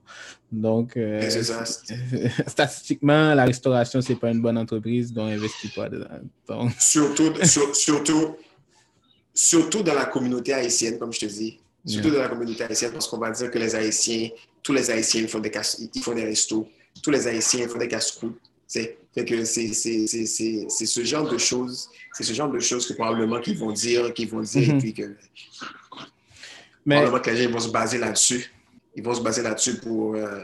[0.52, 1.20] Donc, euh,
[2.48, 6.70] statistiquement, la restauration c'est pas une bonne entreprise, donc investis pas dedans.
[6.80, 8.36] Surtout, surtout,
[9.34, 11.60] surtout dans la communauté haïtienne, comme je te dis.
[11.86, 14.30] Surtout dans la communauté haïtienne, parce qu'on va dire que les Haïtiens,
[14.62, 15.52] tous les Haïtiens font des,
[15.96, 16.68] ils font des restos,
[17.02, 18.98] tous les Haïtiens font des casse-croûtes c'est
[20.86, 24.30] ce genre de choses, c'est ce genre de choses que probablement qu'ils vont dire, qu'ils
[24.30, 24.80] vont dire, et mhm.
[24.80, 25.16] puis que
[26.86, 26.96] mais...
[26.96, 28.52] probablement que les gens vont se baser là-dessus.
[28.96, 30.44] Ils vont se baser là-dessus pour, euh,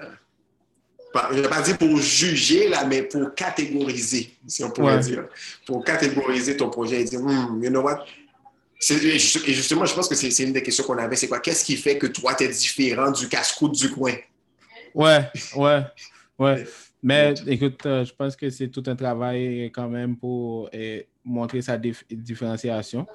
[1.31, 5.25] je ne vais pas dire pour juger, là, mais pour catégoriser, si on pourrait dire.
[5.65, 8.05] Pour catégoriser ton projet et dire, hmm, you know what?
[8.89, 11.39] Et justement, je pense que c'est une des questions qu'on avait, c'est quoi?
[11.39, 14.13] Qu'est-ce qui fait que toi, tu es différent du casse-croûte du coin?
[14.93, 15.83] Ouais, ouais,
[16.39, 16.65] ouais.
[17.01, 20.69] Mais écoute, euh, je pense que c'est tout un travail quand même pour
[21.23, 23.05] montrer sa différenciation.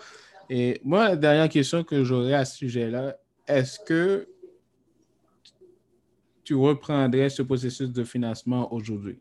[0.50, 4.28] Et moi, la dernière question que j'aurais à ce sujet-là, est-ce que
[6.44, 9.18] tu reprendrais ce processus de financement aujourd'hui?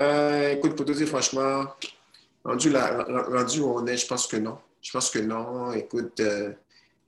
[0.00, 1.66] Euh, écoute, pour te dire franchement,
[2.44, 2.70] rendu
[3.60, 4.58] où on est, je pense que non.
[4.80, 5.72] Je pense que non.
[5.72, 6.52] Écoute, euh,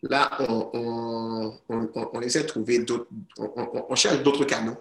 [0.09, 3.07] là, on, essaie de trouver d'autres,
[3.39, 4.77] on, cherche d'autres canaux.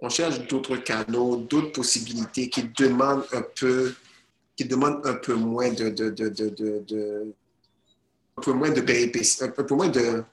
[0.00, 3.94] On cherche d'autres canaux, d'autres possibilités qui demandent un peu,
[5.34, 7.34] moins de, de, de, de
[8.36, 10.24] un peu moins de péripéties, de,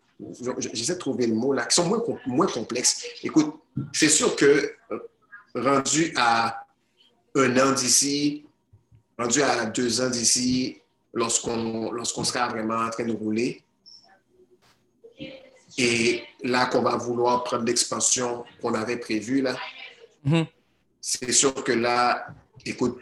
[0.60, 3.04] j'essaie de trouver le mot là, qui sont moins, moins complexes.
[3.24, 3.56] Écoute,
[3.94, 5.00] c'est sûr que euh,
[5.56, 6.66] rendu à
[7.36, 8.46] un an d'ici,
[9.18, 10.78] rendu à deux ans d'ici,
[11.14, 13.64] lorsqu'on lorsqu'on sera vraiment en train de rouler,
[15.78, 19.56] et là qu'on va vouloir prendre l'expansion qu'on avait prévue, là,
[20.26, 20.48] mm-hmm.
[21.02, 22.28] c'est sûr que là,
[22.66, 23.00] écoute,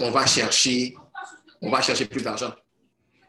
[0.00, 0.96] on va chercher,
[1.60, 2.52] on va chercher plus d'argent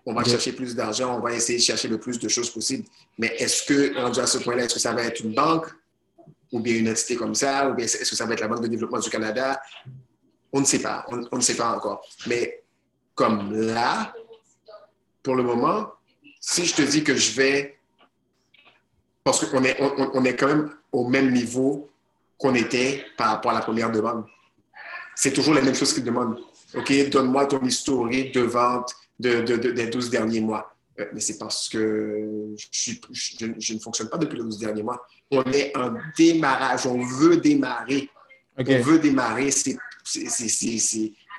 [0.07, 2.85] on va chercher plus d'argent, on va essayer de chercher le plus de choses possibles.
[3.17, 5.67] Mais est-ce que, rendu à ce point-là, est-ce que ça va être une banque
[6.53, 8.61] ou bien une entité comme ça, ou bien est-ce que ça va être la Banque
[8.61, 9.61] de développement du Canada?
[10.53, 12.07] On ne sait pas, on, ne sait pas encore.
[12.25, 12.63] Mais
[13.15, 14.13] comme là,
[15.21, 15.91] pour le moment,
[16.39, 17.77] si je te dis que je vais,
[19.23, 21.89] parce qu'on est, on, est quand même au même niveau
[22.37, 24.25] qu'on était par rapport à la première demande.
[25.15, 26.39] C'est toujours la même chose qu'ils demandent.
[26.75, 30.73] OK, donne-moi ton historique de vente, de, de, des 12 derniers mois.
[30.99, 35.05] Euh, mais c'est parce que je, je, ne fonctionne pas depuis les 12 derniers mois.
[35.31, 38.09] On est en démarrage, on veut démarrer.
[38.57, 39.51] On veut démarrer.
[39.51, 39.77] C'est,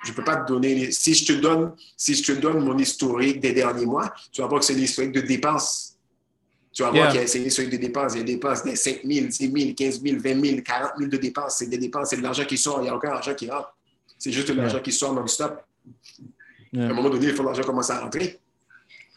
[0.05, 0.91] je ne peux pas te donner.
[0.93, 4.47] Si je te donne, si je te donne mon historique des derniers mois, tu vas
[4.47, 5.97] voir que c'est l'historique de dépenses.
[6.73, 8.13] Tu vas voir qu'il y a c'est l'historique de dépenses.
[8.15, 10.91] Il y a des dépenses des 5 000, 10 000, 15 000, 20 000, 40
[10.99, 11.57] 000 de dépenses.
[11.59, 12.79] C'est des dépenses, c'est de l'argent qui sort.
[12.81, 13.75] Il n'y a aucun argent qui rentre.
[14.19, 15.65] C'est juste de l'argent qui sort non-stop.
[16.77, 18.39] À un moment donné, il faut que l'argent commence à rentrer.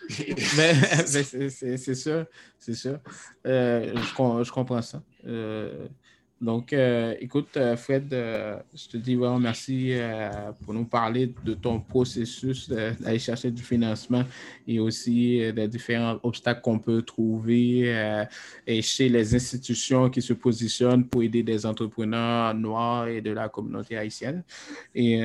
[0.58, 0.74] mais,
[1.06, 2.26] c'est sûr,
[2.58, 3.00] c'est sûr.
[3.46, 5.02] Euh, je, je, comprends ça.
[5.26, 5.88] Euh,
[6.42, 9.94] donc, euh, écoute, Fred, je te dis vraiment merci
[10.64, 14.24] pour nous parler de ton processus d'aller chercher du financement
[14.68, 18.26] et aussi des différents obstacles qu'on peut trouver
[18.66, 23.48] et chez les institutions qui se positionnent pour aider des entrepreneurs noirs et de la
[23.48, 24.44] communauté haïtienne.
[24.96, 25.22] Et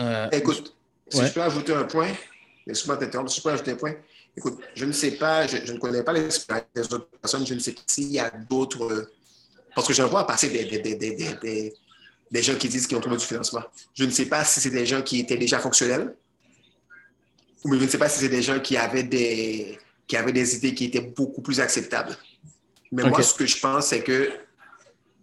[0.00, 0.74] euh, Écoute,
[1.08, 2.08] si je peux ajouter un point,
[2.66, 3.94] t'interrompre, si je peux ajouter un point.
[4.36, 7.60] Écoute, je ne sais pas, je, ne connais pas l'expérience des autres personnes, je ne
[7.60, 9.10] sais pas s'il y a d'autres.
[9.74, 11.72] Parce que je vois passer des, des, des,
[12.30, 13.62] des, gens qui disent qu'ils ont trouvé du financement.
[13.94, 16.14] Je ne sais pas si c'est des gens qui étaient déjà fonctionnels
[17.64, 20.56] ou je ne sais pas si c'est des gens qui avaient des, qui avaient des
[20.56, 22.16] idées qui étaient beaucoup plus acceptables.
[22.92, 24.30] Mais moi, ce que je pense, c'est que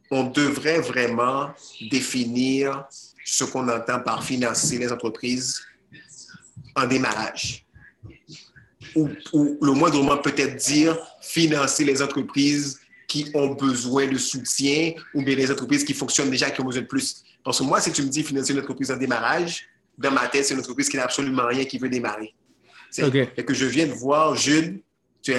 [0.10, 1.52] on devrait vraiment
[1.90, 2.86] définir
[3.24, 5.62] ce qu'on entend par financer les entreprises
[6.76, 7.66] en démarrage.
[8.96, 12.81] Ou, le moindrement peut-être dire financer les entreprises
[13.12, 16.84] qui ont besoin de soutien ou bien les entreprises qui fonctionnent déjà qui ont besoin
[16.84, 17.24] de plus.
[17.44, 20.46] Parce que moi, si tu me dis financer une entreprise en démarrage, dans ma tête,
[20.46, 22.34] c'est une entreprise qui n'a absolument rien qui veut démarrer.
[22.90, 23.12] C'est
[23.46, 24.80] que je viens de voir Jules,
[25.28, 25.34] je,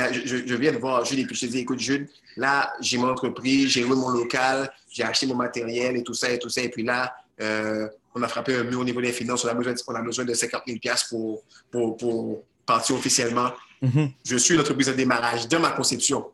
[0.47, 3.09] je, viens de voir Jules et puis je te dis, écoute Jules, là, j'ai mon
[3.09, 6.61] entreprise, j'ai loué mon local, j'ai acheté mon matériel et tout ça et tout ça.
[6.61, 9.55] Et puis là, euh, on a frappé un mur au niveau des finances, on a
[9.55, 13.51] besoin, on a besoin de 50 000 pour, pour, pour partir officiellement.
[13.83, 14.11] Mm-hmm.
[14.27, 16.27] Je suis une entreprise de démarrage dans ma conception.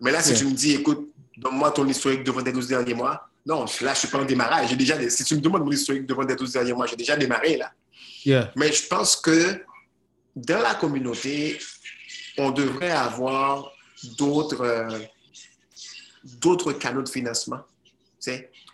[0.00, 2.94] Mais là, si tu me dis, écoute, donne-moi ton historique de vente des 12 derniers
[2.94, 4.76] mois, non, là, je ne suis pas en démarrage.
[4.76, 7.16] Déjà, si tu me demandes mon historique de vente des 12 derniers mois, j'ai déjà
[7.16, 7.72] démarré là.
[8.56, 9.64] Mais je pense que
[10.36, 11.58] dans la communauté,
[12.38, 13.72] on devrait avoir
[14.18, 14.98] d'autres euh,
[16.24, 17.60] d'autres canaux de financement.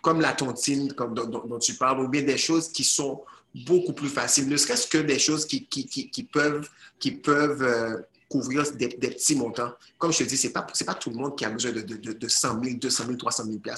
[0.01, 3.23] Comme la tontine comme dont, tu parles, ou bien des choses qui sont
[3.65, 7.97] beaucoup plus faciles, ne serait-ce que des choses qui, qui, qui, peuvent, qui peuvent euh,
[8.29, 9.71] couvrir des, petits montants.
[9.97, 11.81] Comme je te dis, ce n'est pas, pas tout le monde qui a besoin de,
[11.81, 13.75] de, de 100 000, 200 000, 300 000 là,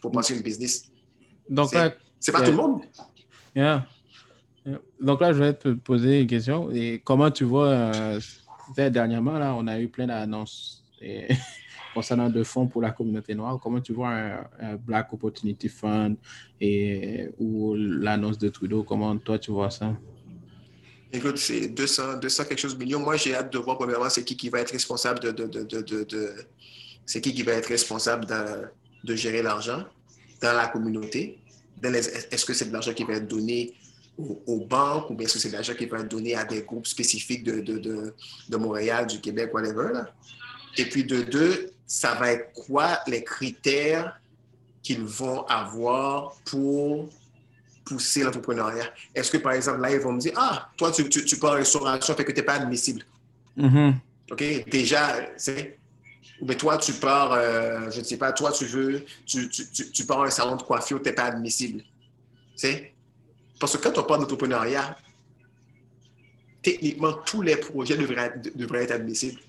[0.00, 0.84] pour passer une business.
[1.48, 1.70] Donc
[2.20, 2.82] c'est pas tout le monde.
[5.00, 6.70] Donc là, je vais te poser une question.
[6.70, 8.20] Et comment tu vois, euh,
[8.76, 10.84] dernièrement, là, on a eu plein d'annonces.
[11.00, 11.28] Et
[11.94, 14.10] concernant de fonds pour la communauté noire, comment tu vois
[14.60, 16.16] un, Black Opportunity Fund
[16.60, 19.96] et, ou l'annonce de Trudeau, comment toi tu vois ça?
[21.12, 23.00] Écoute, c'est 200, 200 quelque chose de millions.
[23.00, 25.80] Moi, j'ai hâte de voir premièrement c'est qui qui va être responsable de, de, de,
[25.82, 26.34] de
[27.08, 29.84] c'est qui qui va être responsable de, gérer l'argent
[30.42, 31.38] dans la communauté.
[31.82, 33.74] Est-ce que c'est de l'argent qui va être donné
[34.18, 36.62] aux, banques ou bien est-ce que c'est de l'argent qui va être donné à des
[36.62, 40.02] groupes spécifiques de, de, Montréal, du Québec, whatever?
[40.76, 44.20] Et puis de deux, ça va être quoi les critères
[44.82, 47.08] qu'ils vont avoir pour
[47.88, 48.92] pousser l'entrepreneuriat?
[49.14, 51.52] Est-ce que, par exemple, là, ils vont me dire, ah, toi, tu, tu, tu pars
[51.52, 53.02] en restauration, fait que tu n'es pas admissible.
[53.56, 53.98] Mhm.
[54.30, 54.44] OK?
[54.68, 55.78] Déjà, c'est.
[56.40, 60.22] Mais toi, tu pars, euh, je ne sais pas, toi, tu veux, tu, tu, pars
[60.22, 61.82] un salon de coiffure, tu n'es pas admissible.
[62.54, 62.92] C'est
[63.58, 64.96] Parce que quand on parle d'entrepreneuriat,
[66.62, 69.40] techniquement, tous les projets devraient être, devraient être admissibles.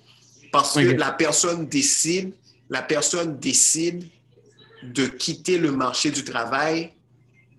[0.52, 2.34] Parce que la personne décide,
[2.72, 4.08] la personne décide
[4.82, 6.94] de quitter le marché du travail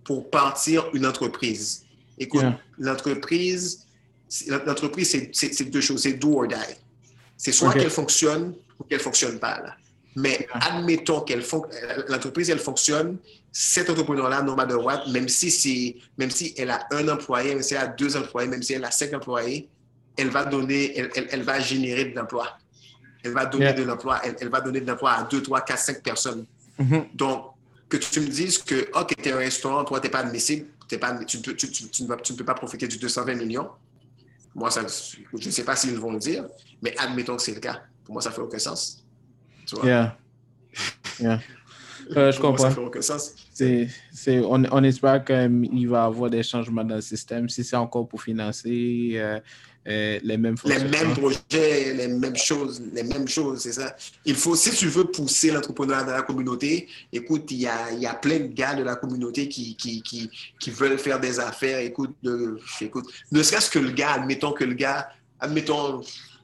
[0.04, 1.84] pour partir une entreprise.
[2.18, 2.58] Écoute, Yeah.
[2.78, 3.86] l'entreprise,
[4.28, 6.54] c'est- l'entreprise, c'est- deux choses, c'est do or die.
[7.36, 9.60] C'est soit qu'elle fonctionne ou qu'elle fonctionne pas.
[9.60, 9.76] là.
[10.16, 11.44] Mais admettons qu'elle
[12.08, 13.16] l'entreprise, elle fonctionne,
[13.52, 17.62] cet entrepreneur-là, no matter what, même si c'est, même si elle a un employé, même
[17.62, 19.68] si elle a deux employés, même si elle a cinq employés,
[20.16, 22.48] elle va donner, elle, elle- elle va générer de l'emploi.
[23.22, 23.72] Elle va donner Yeah.
[23.74, 26.44] de l'emploi, elle, elle va donner de l'emploi à deux, trois, quatre, cinq personnes.
[26.78, 27.06] Mhm.
[27.14, 27.44] Donc,
[27.90, 30.66] que tu me dises que, OK, tu es un restaurant, toi, tu n'es pas admissible,
[30.88, 32.88] t'es pas, tu, ne peux- tu- tu- tu ne vas- tu ne peux pas profiter
[32.88, 33.68] du 220 millions.
[34.54, 36.44] Moi, ça, je ne sais pas s'ils vont le dire,
[36.82, 37.82] mais admettons que c'est le cas.
[38.04, 39.04] Pour moi, ça ne fait aucun sens.
[39.66, 39.84] Tu vois?
[39.84, 40.18] Yeah.
[41.20, 41.40] Yeah.
[42.16, 42.68] Euh, je comprends.
[42.72, 43.34] fait aucun sens.
[43.54, 47.48] C'est, c'est, on, on espère qu'il va y avoir des changements dans le système.
[47.48, 49.38] Si c'est encore pour financer euh,
[49.88, 50.90] euh, les mêmes Les fonctionnements.
[50.90, 53.96] mêmes projets, les mêmes choses, les mêmes choses, c'est ça.
[54.26, 58.00] Il faut, si tu veux pousser l'entrepreneuriat dans la communauté, écoute, il y a, il
[58.00, 61.40] y a plein de gars de la communauté qui, qui, qui, qui veulent faire des
[61.40, 61.78] affaires.
[61.78, 65.08] Écoute, de- écoute, ne serait-ce que le gars, admettons que le gars,
[65.40, 66.02] admettons,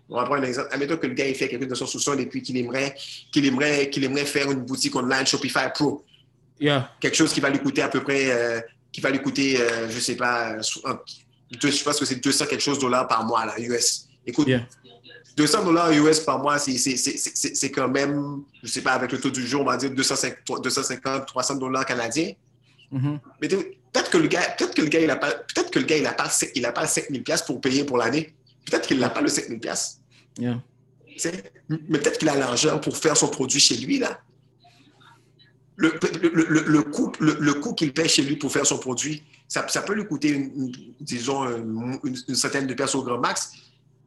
[0.09, 1.87] on va prendre un exemple, admettons que le gars, il fait quelque chose dans son
[1.87, 2.95] sous-sol et puis qu'il aimerait,
[3.33, 6.05] qu'il aimerait, qu'il aimerait faire une boutique online Shopify Pro.
[6.59, 6.91] Yeah.
[7.01, 8.61] quelque chose qui va lui coûter à peu près, euh,
[8.91, 10.57] qui va lui coûter, euh, je sais pas,
[11.61, 14.09] deux- je pense que c'est 200 quelque chose dollars par mois, là, US.
[14.27, 14.67] Écoute, Yeah.
[15.37, 19.47] 200 dollars US par mois, c'est- quand même, je sais pas, avec le taux du
[19.47, 22.33] jour, on va dire 250, 250 300 dollars canadiens.
[22.91, 23.21] Mhm.
[23.41, 25.85] Mais peut-être que le gars, peut-être que le gars, il a pas, peut-être que le
[25.85, 28.35] gars, il a pas, il a pas 5000 pièces pour payer pour l'année.
[28.65, 29.99] Peut-être qu'il n'a pas le 5000 pièces.
[30.39, 30.61] Yeah.
[31.69, 34.21] Mais peut-être qu'il a l'argent pour faire son produit chez lui, là.
[35.77, 39.23] Le, le, le, coût, le, le coût qu'il paie chez lui pour faire son produit,
[39.47, 43.19] ça, ça peut lui coûter, une- une- disons, une, une- centaine de pièces au grand
[43.19, 43.53] max.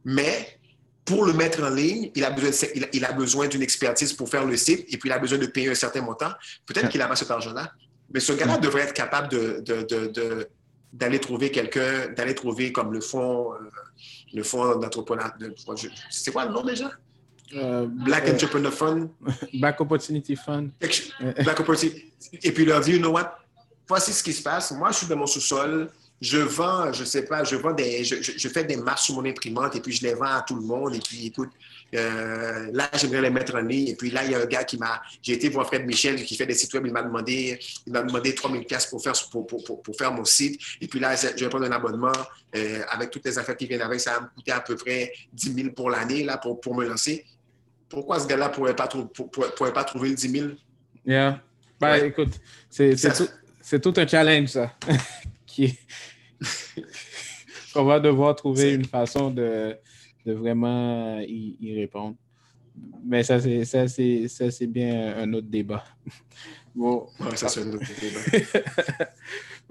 [0.04, 0.58] Mais
[1.04, 4.12] pour le mettre en ligne, il a besoin, il a, il a besoin d'une expertise
[4.12, 6.32] pour faire le site et puis il a besoin de payer un certain montant.
[6.66, 7.72] Peut-être qu'il n'a pas cet argent-là.
[8.12, 10.48] Mais ce gars-là devrait être capable de, de- de- de-
[10.92, 13.58] d'aller trouver quelqu'un, d'aller trouver comme le fonds, euh,
[14.34, 15.34] le fonds d'entrepreneuriat.
[15.38, 15.54] de-
[16.10, 16.90] C'est quoi le nom déjà?
[17.54, 19.08] Euh, Black euh, Entrepreneur Fund.
[19.54, 20.70] Black Opportunity Fund.
[21.42, 22.04] Black Opportunity.
[22.42, 23.36] Et puis leur dit, you know what?
[23.88, 24.70] Voici ce qui se passe.
[24.72, 25.90] Moi, je suis dans mon sous-sol.
[26.20, 29.14] Je vends, je sais pas, je vends des, je, je- je fais des marches sur
[29.14, 30.94] mon imprimante et puis je les vends à tout le monde.
[30.94, 31.48] Et puis, écoute,
[31.94, 33.88] euh, là, j'aimerais les mettre en ligne.
[33.88, 36.22] Et puis là, il y a un gars qui m'a, j'ai été voir Fred Michel
[36.22, 36.84] qui fait des sites web.
[36.86, 40.12] Il m'a demandé, il m'a demandé 3000 pièces pour faire, pour, pour, pour, pour faire
[40.12, 40.60] mon site.
[40.82, 42.12] Et puis là, je vais prendre un abonnement
[42.54, 43.98] euh, avec toutes les affaires qui viennent avec.
[43.98, 46.86] Ça va me coûter à peu près 10 000 pour l'année là pour, pour me
[46.86, 47.24] lancer.
[47.90, 48.74] Pourquoi ce gars-là pourrait
[49.12, 50.48] pour- pour- pourrait pas trouver le 10 000?
[51.04, 51.42] Yeah.
[51.80, 52.08] Ben, Ouais.
[52.08, 52.94] écoute, c'est
[53.80, 54.72] tout, un challenge, ça.
[55.46, 55.76] qui
[57.74, 59.76] qu'on va devoir trouver une façon de,
[60.24, 62.16] de vraiment y, y répondre.
[63.04, 65.84] Mais ça, c'est ça, c'est ça, c'est bien un autre débat.
[66.74, 69.10] Bon, Ouais, ça, c'est un autre débat.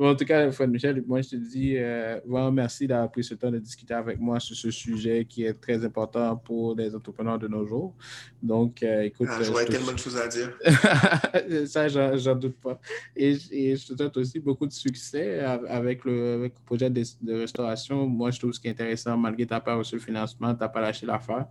[0.02, 3.34] En tout cas, Fred Michel, moi, je te dis euh, vraiment merci d'avoir pris ce
[3.34, 7.38] temps de discuter avec moi sur ce sujet qui est très important pour les entrepreneurs
[7.38, 7.94] de nos jours.
[8.42, 10.58] Donc, euh, écoute, Ah, euh, J'aurais tellement de choses à dire.
[11.68, 12.80] ça, j'en doute pas.
[13.14, 17.04] Et, et je te souhaite aussi beaucoup de succès avec le, avec le projet de,
[17.22, 18.08] de restauration.
[18.08, 20.54] Moi, je trouve ce qui est intéressant, malgré que tu n'as pas reçu le financement,
[20.56, 21.46] tu n'as pas lâché l'affaire.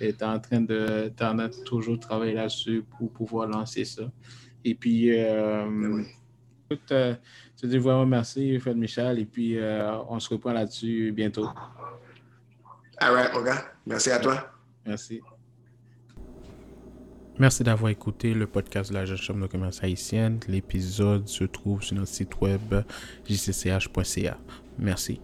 [0.00, 4.10] Et tu es en train de, en de toujours travailler là-dessus pour pouvoir lancer ça.
[4.64, 6.02] Et puis, euh, Ben oui.
[6.70, 6.92] écoute,
[7.60, 9.18] je te dis vraiment merci, Fred Michel.
[9.18, 11.46] Et puis, euh, on se reprend là-dessus bientôt.
[12.96, 13.66] All right, mon gars.
[13.84, 14.50] Merci à toi.
[14.86, 15.20] Merci.
[17.38, 20.40] Merci d'avoir écouté le podcast de la Jeune Chambre de commerce haïtienne.
[20.48, 22.76] L'épisode se trouve sur notre site web
[23.28, 24.38] jcch.ca.
[24.78, 25.20] Merci.